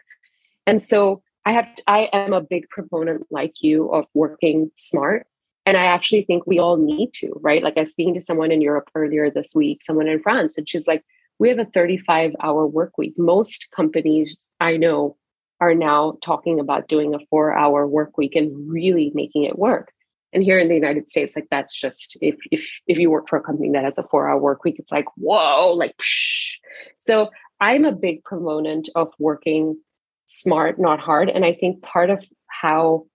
[0.66, 5.28] And so I have to, I am a big proponent like you of working smart.
[5.66, 7.64] And I actually think we all need to, right?
[7.64, 10.68] Like I was speaking to someone in Europe earlier this week, someone in France, and
[10.68, 11.04] she's like,
[11.40, 13.14] we have a 35 hour work week.
[13.18, 15.18] Most companies I know
[15.62, 19.94] are now talking about doing a four hour work week and really making it work.
[20.34, 23.38] And here in the United States, like that's just if if if you work for
[23.38, 26.56] a company that has a four hour work week, it's like whoa, like psh.
[27.00, 27.30] so.
[27.64, 29.80] I'm a big proponent of working
[30.26, 33.06] smart, not hard, and I think part of how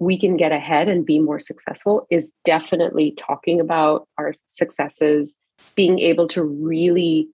[0.00, 5.36] we can get ahead and be more successful is definitely talking about our successes,
[5.76, 7.28] being able to really,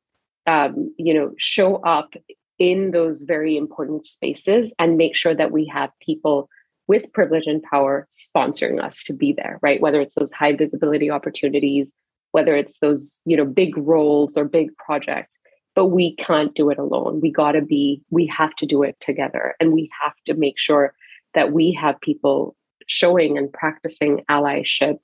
[0.46, 2.12] um, you know, show up
[2.60, 6.48] in those very important spaces and make sure that we have people
[6.86, 9.80] with privilege and power sponsoring us to be there right?
[9.80, 11.92] Whether it's those high visibility opportunities
[12.32, 15.40] whether it's those you know big roles or big projects
[15.74, 17.20] but we can't do it alone.
[17.20, 19.54] We got to be we have to do it together.
[19.60, 20.94] And we have to make sure
[21.34, 24.98] that we have people showing and practicing allyship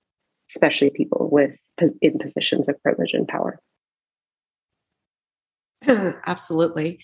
[0.50, 1.52] especially people with
[2.00, 3.58] in positions of privilege and power.
[6.26, 7.00] Absolutely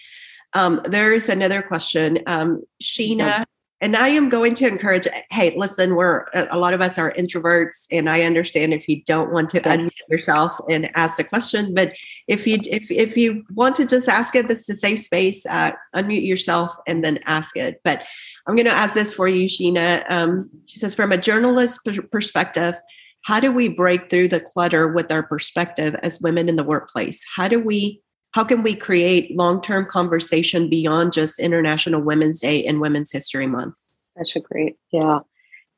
[0.54, 2.20] um, there's another question.
[2.26, 3.44] Um, Sheena,
[3.80, 7.86] and I am going to encourage, hey, listen, we're a lot of us are introverts,
[7.90, 9.66] and I understand if you don't want to yes.
[9.66, 11.92] unmute yourself and ask the question, but
[12.28, 15.44] if you if if you want to just ask it, this is a safe space.
[15.46, 17.80] Uh, unmute yourself and then ask it.
[17.82, 18.04] But
[18.46, 20.04] I'm going to ask this for you, Sheena.
[20.08, 21.80] Um, she says, from a journalist
[22.12, 22.76] perspective,
[23.24, 27.24] how do we break through the clutter with our perspective as women in the workplace?
[27.34, 28.00] How do we
[28.32, 33.74] how can we create long-term conversation beyond just international women's day and women's history month
[34.16, 35.20] such a great yeah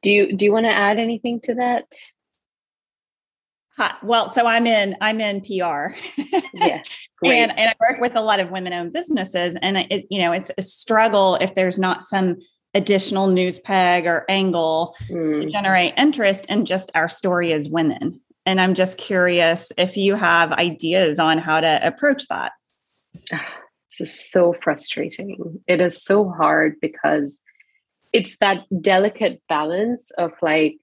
[0.03, 1.85] do you do you want to add anything to that
[3.77, 3.93] Hi.
[4.05, 5.97] Well, so I'm in I'm in PR.
[6.55, 10.31] yes, and and I work with a lot of women-owned businesses, and it, you know
[10.31, 12.37] it's a struggle if there's not some
[12.75, 15.35] additional news peg or angle mm.
[15.35, 18.21] to generate interest in just our story as women.
[18.47, 22.53] And I'm just curious if you have ideas on how to approach that.
[24.01, 25.61] This is so frustrating.
[25.69, 27.41] It is so hard because
[28.13, 30.79] it's that delicate balance of like,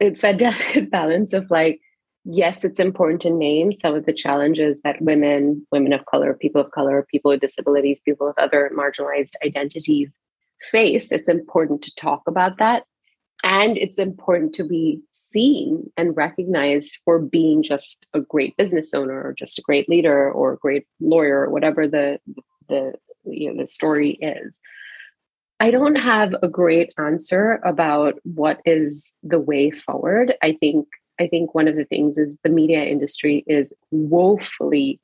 [0.00, 1.80] it's that delicate balance of like,
[2.24, 6.60] yes, it's important to name some of the challenges that women, women of color, people
[6.60, 10.18] of color, people with disabilities, people with other marginalized identities
[10.72, 11.12] face.
[11.12, 12.82] It's important to talk about that
[13.44, 19.22] and it's important to be seen and recognized for being just a great business owner
[19.22, 22.18] or just a great leader or a great lawyer or whatever the
[22.68, 24.60] the you know the story is.
[25.60, 30.34] I don't have a great answer about what is the way forward.
[30.42, 30.86] I think
[31.20, 35.00] i think one of the things is the media industry is woefully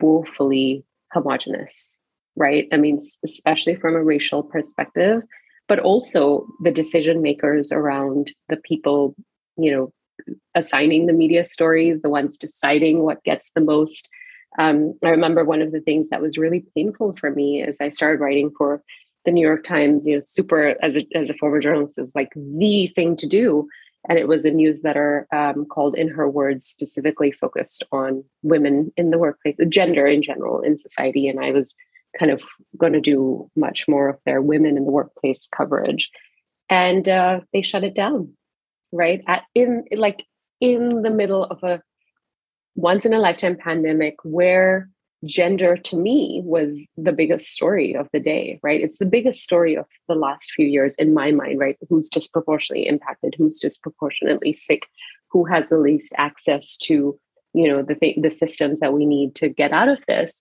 [0.00, 2.00] woefully homogenous
[2.36, 2.68] right?
[2.72, 5.22] I mean especially from a racial perspective
[5.68, 9.14] but also the decision makers around the people,
[9.56, 9.92] you know,
[10.54, 14.08] assigning the media stories, the ones deciding what gets the most.
[14.58, 17.88] Um, I remember one of the things that was really painful for me as I
[17.88, 18.82] started writing for
[19.24, 22.32] the New York Times, you know, super as a, as a former journalist is like
[22.34, 23.68] the thing to do.
[24.08, 29.10] and it was a newsletter um, called in her words specifically focused on women in
[29.10, 31.74] the workplace the gender in general in society and i was
[32.18, 32.42] kind of
[32.76, 36.10] going to do much more of their women in the workplace coverage
[36.68, 38.32] and uh, they shut it down
[38.92, 40.24] right at in like
[40.60, 41.80] in the middle of a
[42.74, 44.88] once in a lifetime pandemic where
[45.24, 48.80] gender to me was the biggest story of the day, right?
[48.80, 51.76] It's the biggest story of the last few years in my mind, right?
[51.88, 54.86] Who's disproportionately impacted, who's disproportionately sick,
[55.30, 57.18] who has the least access to,
[57.52, 60.40] you know, the th- the systems that we need to get out of this.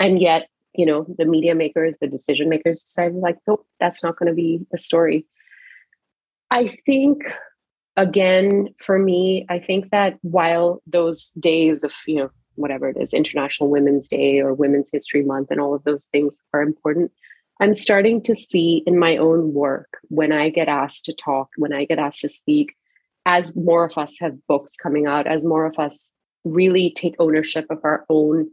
[0.00, 0.48] And yet,
[0.80, 4.34] you know, the media makers, the decision makers decided like, nope, that's not going to
[4.34, 5.26] be the story.
[6.50, 7.22] I think
[7.96, 13.12] again for me i think that while those days of you know whatever it is
[13.12, 17.10] international women's day or women's history month and all of those things are important
[17.60, 21.72] i'm starting to see in my own work when i get asked to talk when
[21.72, 22.74] i get asked to speak
[23.26, 26.12] as more of us have books coming out as more of us
[26.44, 28.48] really take ownership of our own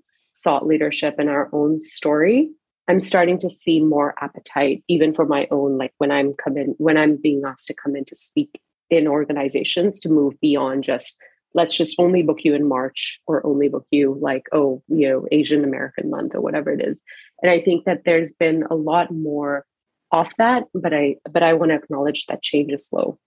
[0.47, 2.49] thought leadership and our own story
[2.87, 6.97] i'm starting to see more appetite even for my own like when i'm coming when
[6.97, 11.17] i'm being asked to come in to speak in organizations to move beyond just
[11.53, 15.25] let's just only book you in March or only book you like, oh, you know,
[15.31, 17.01] Asian American month or whatever it is.
[17.41, 19.65] And I think that there's been a lot more
[20.11, 23.19] off that, but I but I want to acknowledge that change is slow.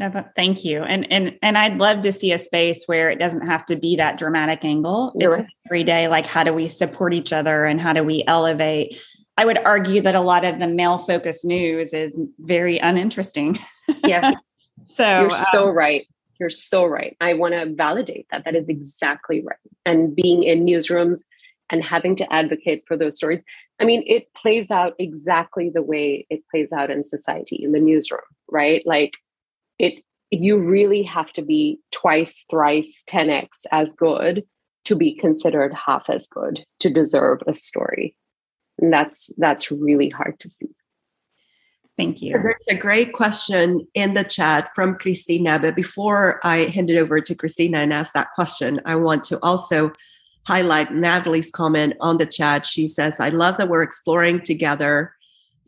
[0.00, 0.82] Thank you.
[0.82, 3.96] And and and I'd love to see a space where it doesn't have to be
[3.96, 5.12] that dramatic angle.
[5.16, 5.48] You're it's right.
[5.66, 8.98] every day like how do we support each other and how do we elevate
[9.36, 13.58] I would argue that a lot of the male focused news is very uninteresting.
[14.06, 14.32] Yeah.
[14.86, 16.06] so you're um, so right.
[16.38, 17.16] You're so right.
[17.20, 18.44] I want to validate that.
[18.44, 19.56] That is exactly right.
[19.84, 21.24] And being in newsrooms
[21.70, 23.42] and having to advocate for those stories.
[23.80, 27.80] I mean, it plays out exactly the way it plays out in society, in the
[27.80, 28.82] newsroom, right?
[28.86, 29.14] Like
[29.82, 34.44] it, you really have to be twice, thrice, 10x as good
[34.84, 38.16] to be considered half as good to deserve a story.
[38.78, 40.70] And that's that's really hard to see.
[41.98, 42.32] Thank you.
[42.32, 45.58] There's a great question in the chat from Christina.
[45.58, 49.38] But before I hand it over to Christina and ask that question, I want to
[49.42, 49.92] also
[50.46, 52.64] highlight Natalie's comment on the chat.
[52.64, 55.12] She says, I love that we're exploring together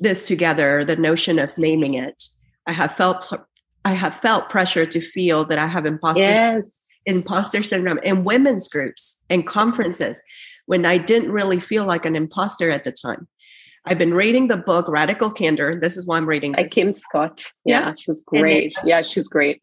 [0.00, 2.24] this together, the notion of naming it.
[2.66, 3.32] I have felt
[3.84, 6.68] I have felt pressure to feel that I have imposter yes.
[7.06, 10.22] imposter syndrome in women's groups and conferences
[10.66, 13.28] when I didn't really feel like an imposter at the time.
[13.86, 15.78] I've been reading the book Radical Candor.
[15.78, 16.52] This is why I'm reading.
[16.52, 17.42] By Kim Scott.
[17.66, 17.94] Yeah, yeah.
[17.98, 18.74] she's great.
[18.78, 19.60] Has, yeah, she's great.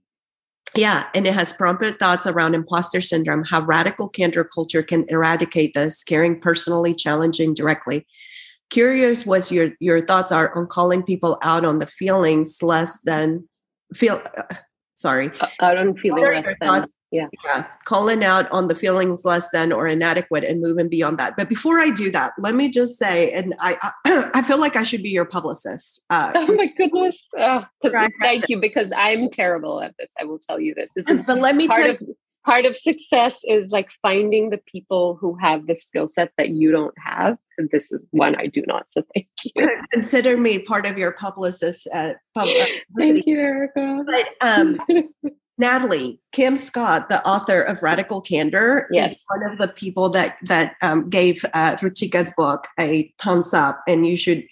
[0.76, 5.74] Yeah, and it has prompted thoughts around imposter syndrome, how radical candor culture can eradicate
[5.74, 8.06] this, caring personally, challenging directly.
[8.70, 13.50] Curious was your your thoughts are on calling people out on the feelings less than
[13.94, 14.22] feel.
[14.38, 14.56] Uh,
[14.96, 16.56] sorry, out on feeling less than.
[16.62, 17.28] Thoughts, yeah.
[17.44, 17.68] yeah.
[17.84, 21.36] Calling out on the feelings less than or inadequate and moving beyond that.
[21.36, 24.84] But before I do that, let me just say, and I I feel like I
[24.84, 26.06] should be your publicist.
[26.10, 27.28] Uh, oh my goodness.
[27.38, 27.64] Uh,
[28.22, 30.12] thank you, because I'm terrible at this.
[30.20, 30.92] I will tell you this.
[30.96, 32.02] This is but let me part tell of
[32.46, 36.72] part of success is like finding the people who have the skill set that you
[36.72, 37.38] don't have.
[37.58, 38.90] And this is one I do not.
[38.90, 39.70] So thank you.
[39.92, 41.88] Consider me part of your publicist.
[41.94, 42.48] Uh, pub-
[42.98, 44.04] thank you, Erica.
[44.06, 44.80] But um,
[45.62, 49.14] Natalie, Kim Scott, the author of Radical Candor, yes.
[49.14, 53.82] is one of the people that that um, gave uh, Ruchika's book a thumbs up,
[53.88, 54.44] and you should.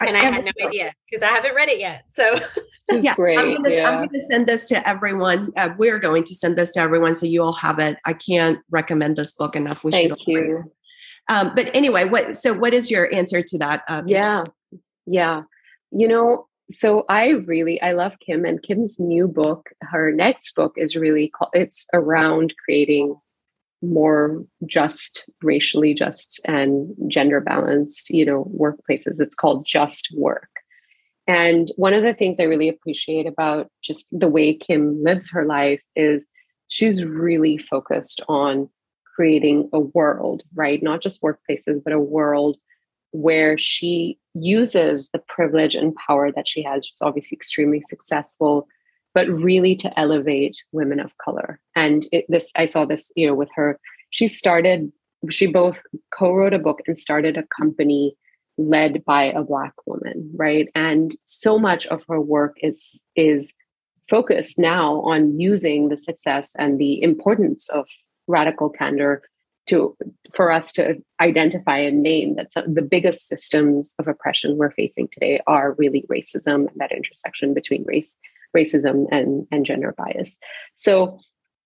[0.00, 2.04] And I, I had no idea because I haven't read it yet.
[2.12, 2.38] So
[2.90, 3.38] yeah, great.
[3.38, 3.98] I'm going yeah.
[3.98, 5.52] to send this to everyone.
[5.56, 7.98] Uh, we're going to send this to everyone, so you all have it.
[8.04, 9.82] I can't recommend this book enough.
[9.82, 10.28] We Thank should.
[10.28, 10.72] you.
[11.28, 12.36] Um, but anyway, what?
[12.36, 13.82] So, what is your answer to that?
[13.88, 14.44] Uh, yeah,
[15.06, 15.42] yeah.
[15.90, 20.72] You know, so i really i love kim and kim's new book her next book
[20.76, 23.16] is really called it's around creating
[23.82, 29.20] more just racially just and gender balanced you know workplaces.
[29.20, 30.48] It's called just work.
[31.28, 35.44] And one of the things i really appreciate about just the way kim lives her
[35.44, 36.28] life is
[36.68, 38.68] she's really focused on
[39.14, 40.82] creating a world right?
[40.82, 42.56] Not just workplaces but a world
[43.12, 46.86] where she uses the privilege and power that she has.
[46.86, 48.68] She's obviously extremely successful,
[49.14, 51.60] but really to elevate women of color.
[51.74, 53.78] And it, this, I saw this, you know, with her.
[54.10, 54.92] She started.
[55.30, 55.78] She both
[56.12, 58.14] co-wrote a book and started a company
[58.58, 60.68] led by a black woman, right?
[60.74, 63.52] And so much of her work is is
[64.08, 67.88] focused now on using the success and the importance of
[68.28, 69.22] radical candor
[69.66, 69.96] to
[70.34, 75.08] for us to identify and name that some, the biggest systems of oppression we're facing
[75.08, 78.16] today are really racism and that intersection between race
[78.56, 80.38] racism and and gender bias.
[80.76, 81.18] So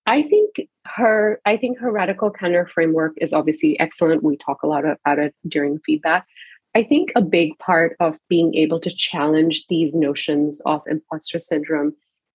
[0.07, 4.23] i think her i think her radical candor framework is obviously excellent.
[4.23, 6.27] We talk a lot about it during feedback.
[6.75, 11.95] I think a big part of being able to challenge these notions of imposter syndrome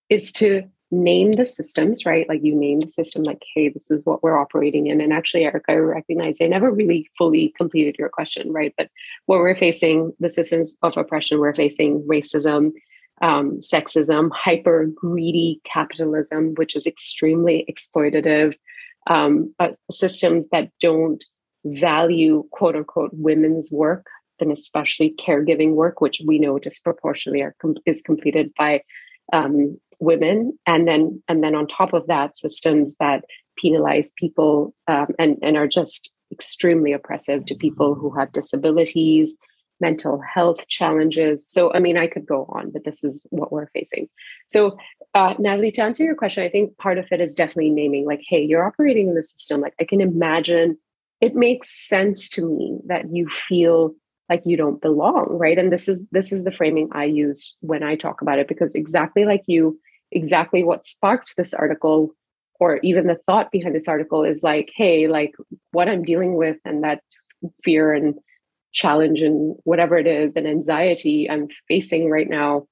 [0.10, 2.28] is to name the systems, right?
[2.30, 5.02] Like you name the system, like, hey, this is what we're operating in.
[5.02, 8.74] And actually, Erica, I recognize I never really fully completed your question, right?
[8.78, 8.90] But
[9.26, 12.72] what we're facing, the systems of oppression, we're facing racism,
[13.22, 18.56] um, sexism, hyper greedy capitalism, which is extremely exploitative,
[19.08, 21.24] um, uh, systems that don't
[21.66, 24.06] value quote unquote women's work
[24.40, 27.56] and especially caregiving work, which we know disproportionately are,
[27.86, 28.82] is completed by
[29.34, 33.26] um, women, and then and then on top of that, systems that
[33.58, 39.34] penalize people um, and and are just extremely oppressive to people who have disabilities,
[39.80, 41.48] mental health challenges.
[41.48, 44.10] So, I mean, I could go on, but this is what we're facing.
[44.48, 44.78] So,
[45.14, 48.22] uh, Natalie, to answer your question, I think part of it is definitely naming, like,
[48.28, 49.62] hey, you're operating in the system.
[49.62, 50.78] Like, I can imagine
[51.22, 53.96] it makes sense to me that you feel
[54.30, 55.58] like you don't belong right?
[55.58, 58.76] And this is this is the framing i use when i talk about it because
[58.76, 59.80] exactly like you
[60.12, 62.12] exactly what sparked this article
[62.60, 65.34] or even the thought behind this article is like hey like
[65.72, 67.02] what i'm dealing with and that
[67.64, 68.16] fear and
[68.72, 72.66] challenge and whatever it is and anxiety i'm facing right now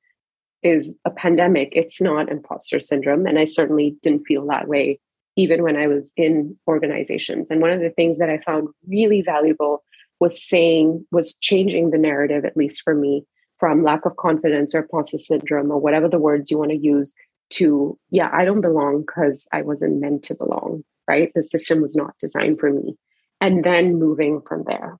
[0.63, 1.69] is a pandemic.
[1.73, 3.25] It's not imposter syndrome.
[3.25, 4.99] And i certainly didn't feel that way
[5.35, 7.49] even when i was in organizations.
[7.49, 9.83] And one of the things that i found really valuable
[10.23, 13.13] was saying was changing the narrative at least for me
[13.59, 17.13] from lack of confidence or imposter syndrome or whatever the words you want to use
[17.49, 21.31] to yeah i don't belong because i wasn't meant to belong right?
[21.33, 22.97] The system was not designed for me.
[23.41, 24.97] And then moving from there.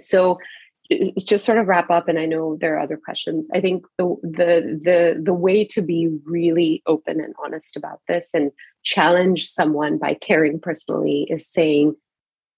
[0.00, 0.38] So
[1.18, 3.48] just sort of wrap up and i know there are other questions.
[3.52, 8.30] I think the the the the way to be really open and honest about this
[8.34, 8.52] and
[8.84, 11.96] challenge someone by caring personally is saying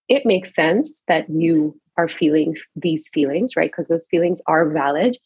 [0.09, 3.71] it makes sense that you are feeling these feelings, right?
[3.71, 5.17] Because those feelings are valid.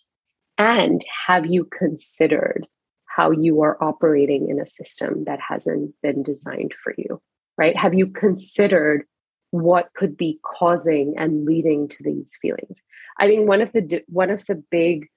[0.58, 2.66] And have you considered
[3.06, 7.20] how you are operating in a system that hasn't been designed for you,
[7.58, 7.76] right?
[7.76, 9.04] Have you considered
[9.50, 12.80] what could be causing and leading to these feelings?
[13.20, 15.08] I think one of the one of the big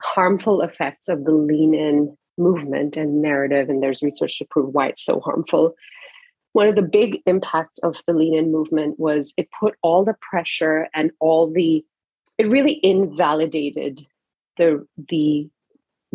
[0.00, 4.88] harmful effects of the lean in movement and narrative, and there's research to prove why
[4.88, 5.74] it's so harmful,
[6.52, 10.16] one of the big impacts of the lean in movement was it put all the
[10.30, 11.84] pressure and all the
[12.38, 14.06] it really invalidated
[14.56, 15.48] the the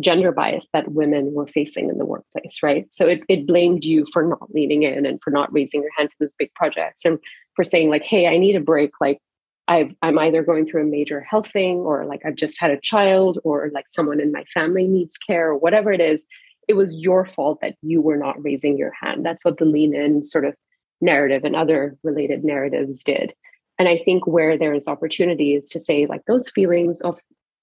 [0.00, 2.86] gender bias that women were facing in the workplace right?
[2.92, 6.10] So it, it blamed you for not leaning in and for not raising your hand
[6.10, 7.18] for those big projects and
[7.54, 8.92] for saying like hey i need a break.
[9.00, 9.20] Like
[9.68, 12.80] I've, i'm either going through a major health thing or like i've just had a
[12.80, 16.26] child or like someone in my family needs care or whatever it is
[16.68, 19.24] it was your fault that you were not raising your hand.
[19.24, 20.54] That's what the lean in sort of
[21.00, 23.34] narrative and other related narratives did.
[23.78, 27.18] And I think where there is opportunity is to say like those feelings of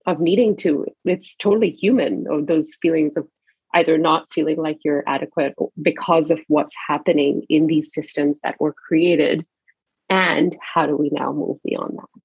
[0.05, 3.25] of needing to, it's totally human, or those feelings of
[3.73, 8.73] either not feeling like you're adequate because of what's happening in these systems that were
[8.73, 9.45] created.
[10.09, 12.22] And how do we now move beyond that?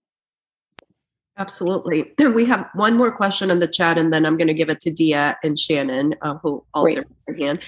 [1.38, 2.12] Absolutely.
[2.34, 4.80] We have one more question in the chat, and then I'm going to give it
[4.80, 7.60] to Dia and Shannon, uh, who also raised their hand.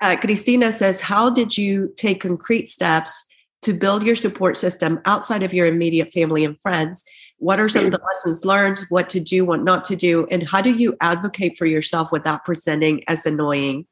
[0.00, 3.26] Uh, Christina says, How did you take concrete steps
[3.62, 7.04] to build your support system outside of your immediate family and friends?
[7.38, 10.48] What are some of the lessons learned, what to do, what not to do, and
[10.48, 13.86] how do you advocate for yourself without presenting as annoying?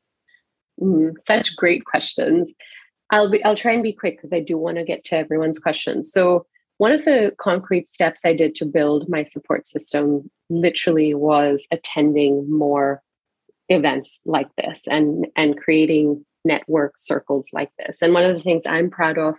[0.81, 2.55] Mm, such great questions.
[3.11, 5.59] I'll be I'll try and be quick because I do want to get to everyone's
[5.59, 6.11] questions.
[6.11, 6.47] So
[6.79, 12.51] one of the concrete steps I did to build my support system literally was attending
[12.51, 13.03] more
[13.69, 18.03] events like this and and creating network circles like this.
[18.03, 19.37] And one of the things I'm proud of,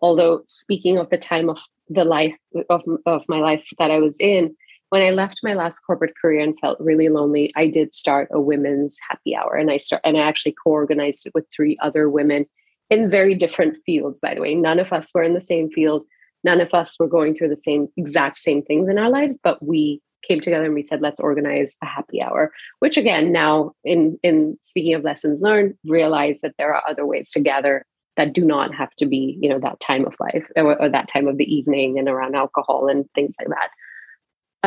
[0.00, 1.58] although speaking of the time of
[1.88, 2.36] the life
[2.70, 4.56] of, of my life that I was in,
[4.88, 8.40] when I left my last corporate career and felt really lonely, I did start a
[8.40, 12.46] women's happy hour and I start and I actually co-organized it with three other women
[12.88, 14.54] in very different fields, by the way.
[14.54, 16.06] None of us were in the same field
[16.44, 19.62] none of us were going through the same exact same things in our lives but
[19.64, 24.18] we came together and we said let's organize a happy hour which again now in
[24.22, 27.84] in speaking of lessons learned realize that there are other ways to gather
[28.16, 31.08] that do not have to be you know that time of life or, or that
[31.08, 33.70] time of the evening and around alcohol and things like that.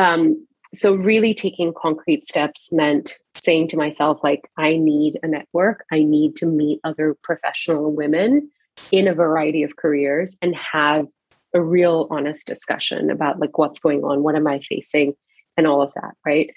[0.02, 5.84] Um, so really taking concrete steps meant saying to myself like i need a network.
[5.90, 8.50] I need to meet other professional women
[8.92, 11.06] in a variety of careers and have
[11.54, 15.14] a real honest discussion about like what's going on, what am I facing,
[15.56, 16.50] and all of that, right?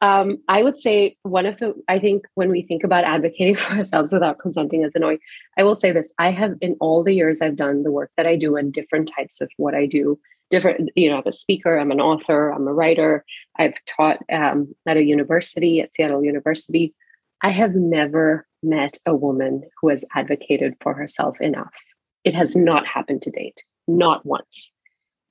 [0.00, 3.74] Um, I would say one of the, I think when we think about advocating for
[3.74, 5.18] ourselves without consulting as annoying,
[5.58, 8.26] I will say this I have, in all the years I've done the work that
[8.26, 10.18] I do and different types of what I do,
[10.50, 13.24] different, you know, I'm a speaker, I'm an author, I'm a writer,
[13.58, 16.94] I've taught um, at a university, at Seattle University.
[17.42, 21.72] I have never met a woman who has advocated for herself enough.
[22.24, 24.72] It has not happened to date, not once.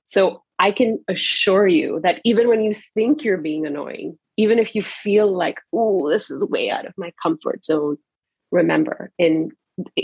[0.04, 4.74] So I can assure you that even when you think you're being annoying, even if
[4.74, 7.96] you feel like, oh, this is way out of my comfort zone,
[8.50, 9.50] remember, in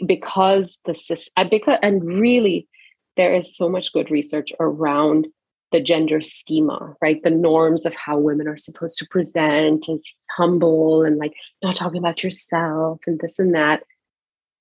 [0.07, 2.69] because the system, because and really,
[3.17, 5.27] there is so much good research around
[5.73, 7.21] the gender schema, right?
[7.23, 10.05] The norms of how women are supposed to present as
[10.37, 11.33] humble and like
[11.63, 13.83] not talking about yourself and this and that.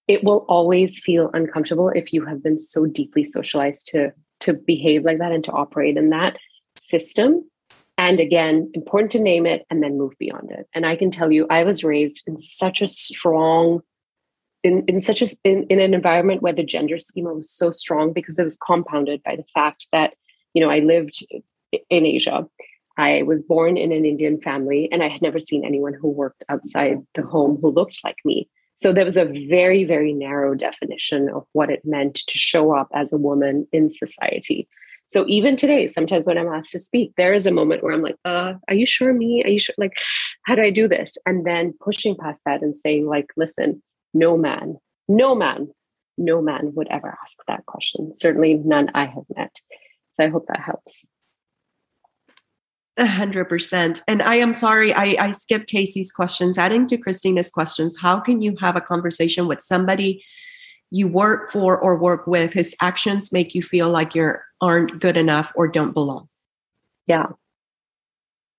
[0.07, 5.05] It will always feel uncomfortable if you have been so deeply socialized to to behave
[5.05, 6.37] like that and to operate in that
[6.75, 7.49] system.
[7.97, 10.67] And again, important to name it and then move beyond it.
[10.73, 13.81] And I can tell you, I was raised in such a strong
[14.63, 18.13] in, in such a in, in an environment where the gender schema was so strong
[18.13, 20.13] because it was compounded by the fact that
[20.53, 21.25] you know, I lived
[21.71, 22.47] in Asia.
[22.97, 26.43] I was born in an Indian family and I had never seen anyone who worked
[26.47, 28.49] outside the home who looked like me.
[28.75, 32.89] So there was a very, very narrow definition of what it meant to show up
[32.93, 34.67] as a woman in society.
[35.07, 38.01] So even today, sometimes when I'm asked to speak, there is a moment where I'm
[38.01, 39.43] like, uh, are you sure me?
[39.43, 39.75] Are you sure?
[39.77, 39.97] Like,
[40.43, 41.17] how do I do this?
[41.25, 45.69] And then pushing past that and saying, like, listen, no man, no man,
[46.17, 48.15] no man would ever ask that question.
[48.15, 49.55] Certainly none I have met.
[50.13, 51.05] So I hope that helps.
[52.97, 54.01] A hundred percent.
[54.07, 56.57] And I am sorry, I, I skipped Casey's questions.
[56.57, 60.23] Adding to Christina's questions, how can you have a conversation with somebody
[60.91, 65.17] you work for or work with whose actions make you feel like you aren't good
[65.17, 66.29] enough or don't belong?
[67.07, 67.29] Yeah.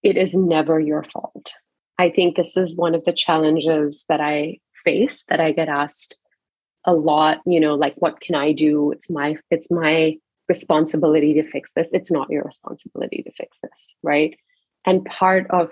[0.02, 1.54] It is never your fault.
[1.98, 6.18] I think this is one of the challenges that I face that I get asked
[6.84, 8.90] a lot, you know, like what can I do?
[8.90, 10.18] It's my it's my
[10.48, 11.92] responsibility to fix this.
[11.92, 14.36] It's not your responsibility to fix this, right?
[14.86, 15.70] And part of,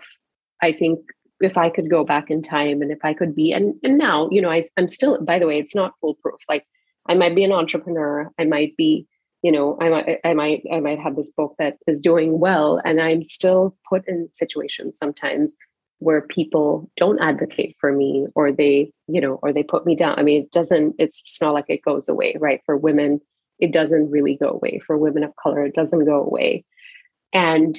[0.62, 1.00] I think,
[1.40, 4.28] if I could go back in time and if I could be, and, and now,
[4.30, 6.40] you know, I, I'm still, by the way, it's not foolproof.
[6.48, 6.64] Like
[7.08, 9.06] I might be an entrepreneur, I might be,
[9.42, 12.80] you know, I might, I might, I might have this book that is doing well,
[12.84, 15.56] and I'm still put in situations sometimes
[16.02, 20.18] where people don't advocate for me or they you know or they put me down
[20.18, 23.20] i mean it doesn't it's, it's not like it goes away right for women
[23.62, 24.80] it doesn't really go away.
[24.84, 26.64] For women of color, it doesn't go away.
[27.32, 27.78] And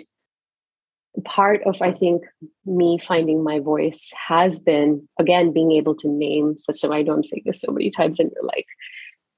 [1.25, 2.23] part of, I think,
[2.65, 6.93] me finding my voice has been, again, being able to name system.
[6.93, 8.65] I know I'm saying this so many times and you're like,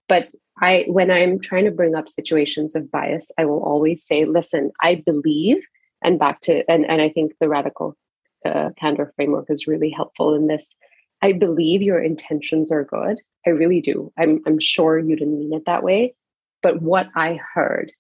[0.07, 0.27] but
[0.61, 4.71] I, when I'm trying to bring up situations of bias, I will always say, listen,
[4.83, 5.57] I believe,
[6.03, 7.97] and back to, and, and I think the radical
[8.45, 10.75] uh, candor framework is really helpful in this.
[11.23, 13.19] I believe your intentions are good.
[13.47, 14.13] I really do.
[14.15, 16.13] I'm, I'm sure you didn't mean it that way
[16.61, 17.91] but what I heard,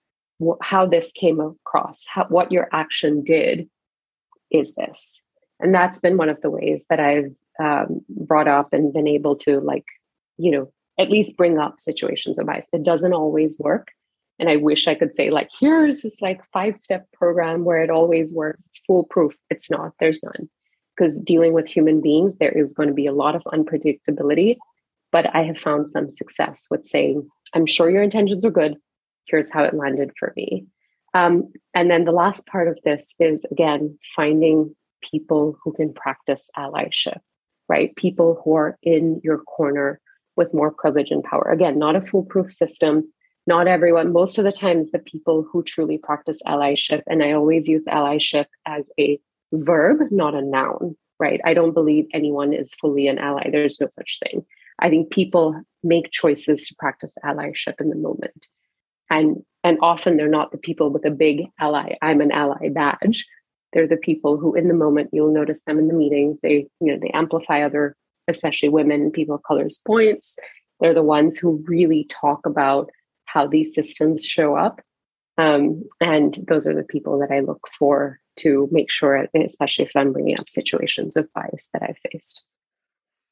[0.43, 3.69] wh- how this came across, how, what your action did
[4.51, 5.21] is this.
[5.59, 9.35] And that's been one of the ways that I've um, brought up and been able
[9.37, 9.85] to, like,
[10.37, 12.69] you know, at least bring up situations of bias.
[12.73, 13.89] It doesn't always work.
[14.37, 17.89] And I wish I could say, like, here's this like five step program where it
[17.89, 18.63] always works.
[18.67, 19.33] It's foolproof.
[19.49, 20.49] It's not, there's none.
[20.95, 24.57] Because dealing with human beings, there is going to be a lot of unpredictability.
[25.11, 28.77] But I have found some success with saying, I'm sure your intentions are good.
[29.27, 30.65] Here's how it landed for me.
[31.13, 34.75] Um, and then the last part of this is again finding
[35.09, 37.19] people who can practice allyship,
[37.69, 37.95] right?
[37.95, 39.99] People who are in your corner
[40.35, 41.49] with more privilege and power.
[41.51, 43.11] Again, not a foolproof system.
[43.47, 47.67] Not everyone, most of the times, the people who truly practice allyship, and I always
[47.67, 49.19] use allyship as a
[49.53, 51.39] verb, not a noun, right?
[51.45, 53.49] I don't believe anyone is fully an ally.
[53.51, 54.45] There's no such thing.
[54.79, 58.47] I think people make choices to practice allyship in the moment.
[59.09, 63.25] And and often they're not the people with a big ally, I'm an ally badge.
[63.73, 66.39] They're the people who in the moment you'll notice them in the meetings.
[66.41, 67.95] They, you know, they amplify other,
[68.27, 70.37] especially women, and people of color's points.
[70.79, 72.89] They're the ones who really talk about
[73.25, 74.81] how these systems show up.
[75.37, 79.95] Um, and those are the people that I look for to make sure, especially if
[79.95, 82.45] I'm bringing up situations of bias that I've faced.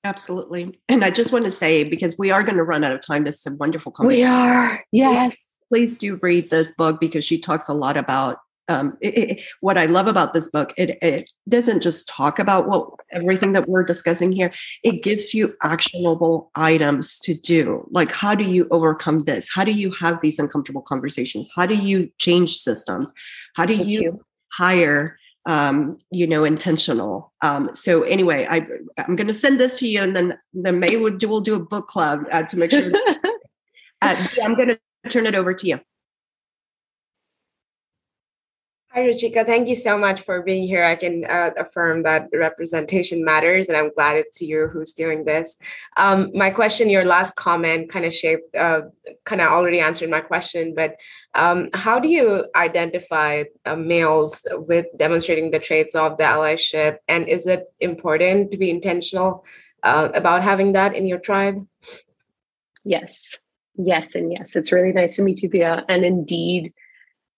[0.03, 0.79] Absolutely.
[0.89, 3.23] And I just want to say, because we are going to run out of time,
[3.23, 4.29] this is a wonderful conversation.
[4.29, 4.83] We are.
[4.91, 5.45] Yes.
[5.69, 8.37] Please do read this book because she talks a lot about
[8.69, 12.67] um, it, it, what I love about this book, it, it doesn't just talk about
[12.67, 14.53] what everything that we're discussing here.
[14.83, 17.87] It gives you actionable items to do.
[17.91, 19.49] Like, how do you overcome this?
[19.53, 21.51] How do you have these uncomfortable conversations?
[21.53, 23.13] How do you change systems?
[23.55, 25.17] How do you, you, hire?
[25.45, 27.33] Um, you know, intentional.
[27.41, 28.65] Um, so anyway, I
[28.97, 31.55] I'm going to send this to you, and then then May will do we'll do
[31.55, 32.89] a book club uh, to make sure.
[32.89, 33.19] That,
[34.01, 34.79] uh, I'm going to
[35.09, 35.79] turn it over to you.
[38.95, 39.43] Hi, Ruchika.
[39.43, 40.83] Thank you so much for being here.
[40.83, 45.57] I can uh, affirm that representation matters, and I'm glad it's you who's doing this.
[45.97, 48.81] Um, my question, your last comment, kind of shaped, uh,
[49.23, 50.97] kind of already answered my question, but
[51.33, 56.97] um, how do you identify uh, males with demonstrating the traits of the allyship?
[57.07, 59.43] And is it important to be intentional
[59.81, 61.65] uh, about having that in your tribe?
[62.83, 63.35] Yes,
[63.75, 64.55] yes, and yes.
[64.55, 65.83] It's really nice to meet you, Bia.
[65.89, 66.75] And indeed,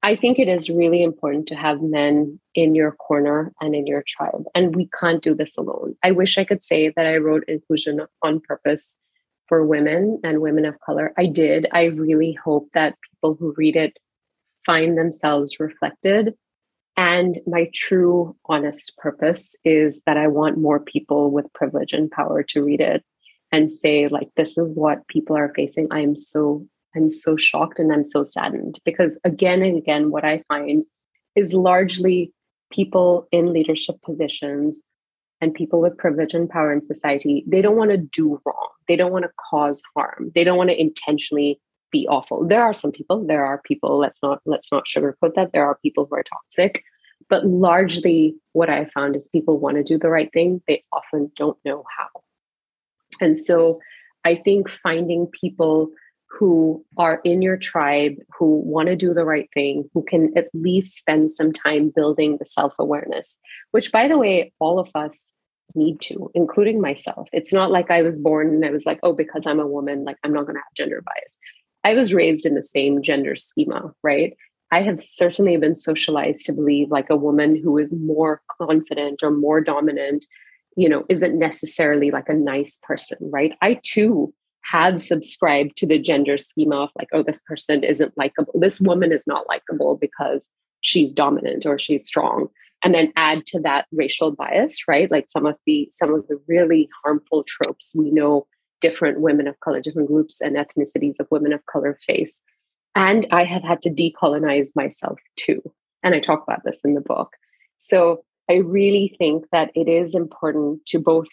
[0.05, 4.03] I think it is really important to have men in your corner and in your
[4.07, 4.43] tribe.
[4.53, 5.95] And we can't do this alone.
[6.03, 8.95] I wish I could say that I wrote inclusion on purpose
[9.47, 11.11] for women and women of color.
[11.17, 11.65] I did.
[11.71, 13.97] I really hope that people who read it
[14.63, 16.35] find themselves reflected.
[16.95, 22.43] And my true, honest purpose is that I want more people with privilege and power
[22.43, 23.03] to read it
[23.51, 25.87] and say, like, this is what people are facing.
[25.89, 30.25] I am so I'm so shocked and I'm so saddened because again and again, what
[30.25, 30.85] I find
[31.35, 32.31] is largely
[32.71, 34.81] people in leadership positions
[35.41, 38.69] and people with privilege and power in society, they don't want to do wrong.
[38.87, 40.29] They don't want to cause harm.
[40.33, 41.59] They don't want to intentionally
[41.91, 42.47] be awful.
[42.47, 45.51] There are some people, there are people, let's not let's not sugarcoat that.
[45.51, 46.83] There are people who are toxic.
[47.29, 50.61] But largely what I found is people want to do the right thing.
[50.67, 52.09] They often don't know how.
[53.19, 53.79] And so
[54.25, 55.89] I think finding people
[56.37, 60.49] who are in your tribe, who want to do the right thing, who can at
[60.53, 63.39] least spend some time building the self awareness,
[63.71, 65.33] which, by the way, all of us
[65.75, 67.27] need to, including myself.
[67.31, 70.03] It's not like I was born and I was like, oh, because I'm a woman,
[70.03, 71.37] like I'm not going to have gender bias.
[71.83, 74.35] I was raised in the same gender schema, right?
[74.71, 79.31] I have certainly been socialized to believe like a woman who is more confident or
[79.31, 80.25] more dominant,
[80.75, 83.53] you know, isn't necessarily like a nice person, right?
[83.61, 84.33] I too
[84.71, 88.53] have subscribed to the gender schema of like, oh, this person isn't likable.
[88.59, 90.49] This woman is not likable because
[90.81, 92.47] she's dominant or she's strong.
[92.83, 95.09] And then add to that racial bias, right?
[95.09, 98.47] Like some of the some of the really harmful tropes we know
[98.81, 102.41] different women of color, different groups and ethnicities of women of color face.
[102.95, 105.61] And I have had to decolonize myself too.
[106.03, 107.35] And I talk about this in the book.
[107.77, 111.27] So I really think that it is important to both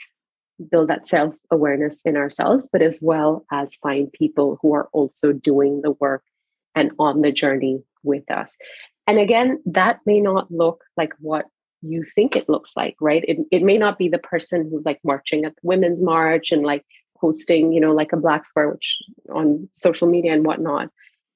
[0.70, 5.32] build that self awareness in ourselves, but as well as find people who are also
[5.32, 6.22] doing the work
[6.74, 8.56] and on the journey with us.
[9.06, 11.46] And again, that may not look like what
[11.82, 13.24] you think it looks like, right?
[13.26, 16.62] It, it may not be the person who's like marching at the Women's March and
[16.62, 16.84] like
[17.20, 18.98] posting, you know, like a black square, which
[19.34, 20.88] on social media and whatnot.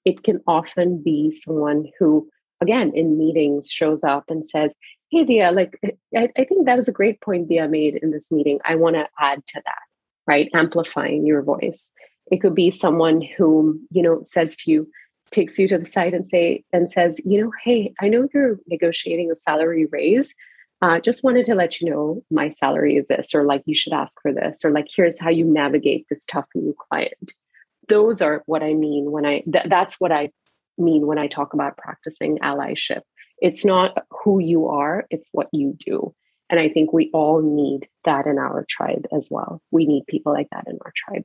[0.04, 2.28] It can often be someone who,
[2.60, 4.74] again, in meetings shows up and says,
[5.10, 5.78] hey dia like
[6.16, 8.58] I, I think that was a great point dia made in this meeting.
[8.64, 9.86] I want to add to that
[10.26, 10.50] right?
[10.54, 11.90] Amplifying your voice.
[12.30, 14.88] It could be someone who you know says to you
[15.32, 18.60] takes you to the side and say and says you know hey i know you're
[18.68, 20.34] negotiating a salary raise.
[20.82, 23.94] Uh, just wanted to let you know my salary is this or like you should
[23.94, 27.32] ask for this or like here's how you navigate this tough new client.
[27.88, 30.30] Those are what i mean when i th- that's what i
[30.76, 33.02] mean when i talk about practicing allyship
[33.38, 36.14] it's not who you are, it's what you do.
[36.48, 39.60] And I think we all need that in our tribe as well.
[39.70, 41.24] We need people like that in our tribe.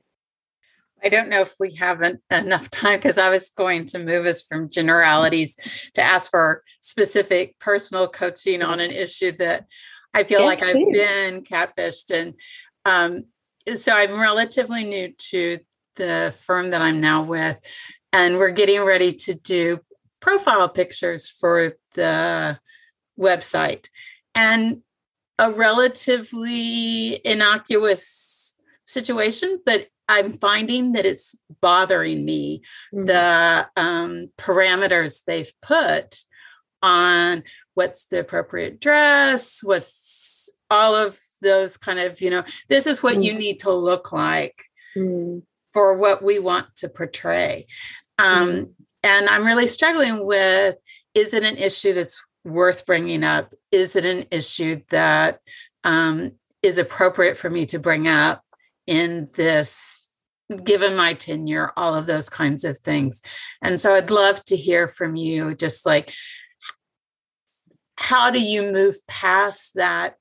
[1.04, 4.42] I don't know if we haven't enough time because I was going to move us
[4.42, 5.56] from generalities
[5.94, 9.66] to ask for specific personal coaching on an issue that
[10.14, 12.10] I feel yes, like I've been catfished.
[12.14, 12.34] And
[12.84, 13.24] um,
[13.76, 15.58] so I'm relatively new to
[15.96, 17.60] the firm that I'm now with,
[18.12, 19.80] and we're getting ready to do
[20.22, 22.58] profile pictures for the
[23.20, 23.88] website
[24.34, 24.82] and
[25.38, 28.56] a relatively innocuous
[28.86, 32.62] situation, but I'm finding that it's bothering me
[32.94, 33.06] mm-hmm.
[33.06, 36.18] the um, parameters they've put
[36.82, 37.42] on
[37.74, 43.14] what's the appropriate dress, what's all of those kind of, you know, this is what
[43.14, 43.22] mm-hmm.
[43.22, 44.62] you need to look like
[44.96, 45.40] mm-hmm.
[45.72, 47.66] for what we want to portray.
[48.18, 48.81] Um, mm-hmm.
[49.02, 50.76] And I'm really struggling with
[51.14, 53.52] is it an issue that's worth bringing up?
[53.70, 55.40] Is it an issue that
[55.84, 56.32] um,
[56.62, 58.42] is appropriate for me to bring up
[58.86, 60.08] in this,
[60.64, 63.20] given my tenure, all of those kinds of things?
[63.60, 66.12] And so I'd love to hear from you, just like,
[68.02, 70.16] how do you move past that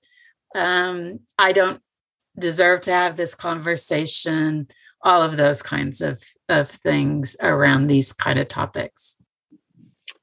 [0.56, 1.82] um, i don't
[2.38, 4.68] deserve to have this conversation
[5.04, 9.22] all of those kinds of of things around these kind of topics.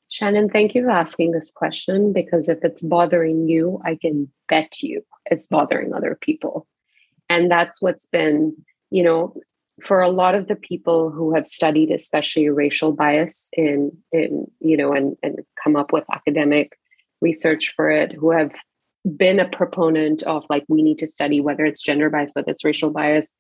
[0.09, 4.83] Shannon thank you for asking this question because if it's bothering you i can bet
[4.83, 6.67] you it's bothering other people.
[7.29, 8.57] And that's what's been
[8.91, 9.35] you know
[9.85, 14.77] for a lot of the people who have studied especially racial bias in in you
[14.77, 16.79] know and and come up with academic
[17.21, 18.53] research for it who have
[19.17, 22.65] been a proponent of like we need to study whether it's gender bias whether it's
[22.65, 23.33] racial bias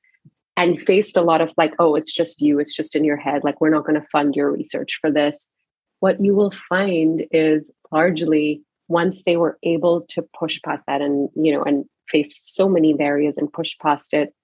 [0.58, 3.44] and faced a lot of like oh it's just you it's just in your head
[3.44, 5.48] like we're not going to fund your research for this.
[6.00, 11.30] What you will find is largely once they were able to push past that and
[11.34, 14.34] you know and face so many barriers and push past it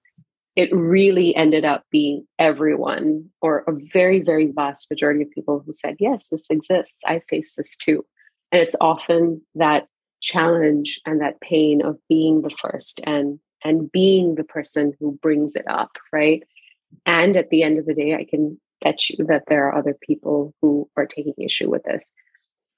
[0.55, 5.73] it really ended up being everyone or a very very vast majority of people who
[5.73, 7.01] said yes this exists.
[7.07, 8.05] I face this too.
[8.53, 9.89] And it's often that
[10.21, 15.55] challenge and that pain of being the first and and being the person who brings
[15.55, 16.43] it up right
[17.07, 19.97] and at the end of the day i can bet you that there are other
[20.01, 22.13] people who are taking issue with this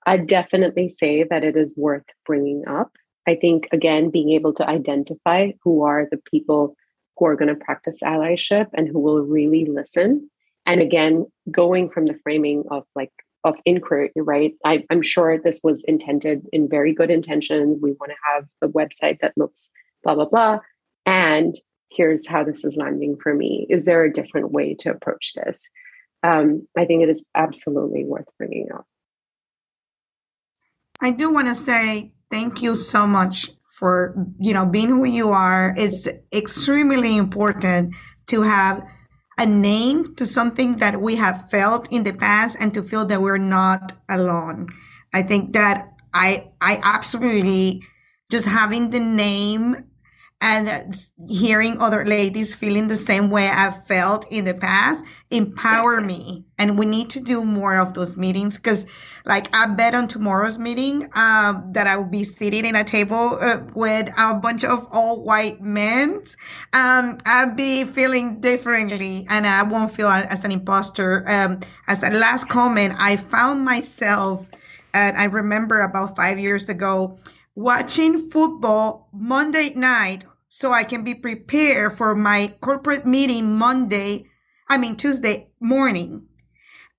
[0.07, 2.93] i definitely say that it is worth bringing up
[3.27, 6.77] i think again being able to identify who are the people
[7.17, 10.31] who are going to practice allyship and who will really listen
[10.65, 13.13] and again going from the framing of like
[13.47, 14.55] of inquiry, right?
[14.65, 17.79] I, am sure this was intended in very good intentions.
[17.81, 19.71] We want to have a website that looks
[20.03, 20.59] blah, blah, blah.
[21.07, 21.55] And
[21.91, 23.67] here's how this is landing for me.
[23.71, 25.71] Is there a different way to approach this?
[26.23, 28.87] Um, I think it is absolutely worth bringing up.
[31.01, 35.31] I do want to say thank you so much for you know being who you
[35.31, 35.75] are.
[35.77, 37.95] It's extremely important
[38.29, 38.85] to have
[39.39, 43.21] a name to something that we have felt in the past and to feel that
[43.21, 44.69] we're not alone.
[45.13, 47.83] I think that I, I absolutely
[48.31, 49.85] just having the name
[50.47, 50.95] and
[51.29, 56.45] hearing other ladies feeling the same way I've felt in the past empower me.
[56.57, 58.87] And we need to do more of those meetings because,
[59.25, 63.39] like, I bet on tomorrow's meeting um, that I will be sitting in a table
[63.41, 66.23] uh, with a bunch of all white men.
[66.73, 71.29] Um, I'll be feeling differently and I won't feel as an imposter.
[71.29, 74.49] Um, as a last comment, I found myself,
[74.95, 77.19] and I remember about five years ago,
[77.57, 80.25] watching football Monday night
[80.57, 84.25] so I can be prepared for my corporate meeting Monday,
[84.71, 86.29] I mean Tuesday morning.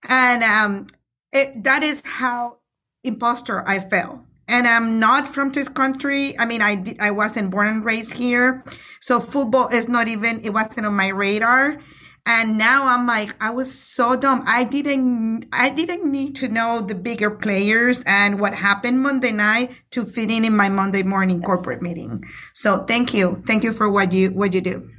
[0.08, 0.88] And um,
[1.34, 2.60] it, that is how
[3.04, 4.20] imposter I felt.
[4.48, 6.38] And I'm not from this country.
[6.38, 8.64] I mean, I I wasn't born and raised here,
[9.02, 11.80] so football is not even it wasn't on my radar.
[12.28, 14.44] And now I'm like, I was so dumb.
[14.46, 19.72] I didn't, I didn't need to know the bigger players and what happened Monday night
[19.92, 21.46] to fit in in my Monday morning yes.
[21.46, 22.26] corporate meeting.
[22.54, 24.90] So thank you, thank you for what you what you do.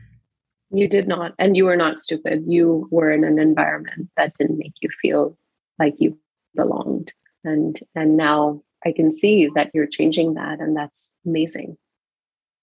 [0.71, 2.45] You did not, and you were not stupid.
[2.47, 5.37] You were in an environment that didn't make you feel
[5.79, 6.19] like you
[6.57, 7.13] belonged,
[7.45, 11.77] and and now I can see that you're changing that, and that's amazing,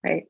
[0.04, 0.24] right?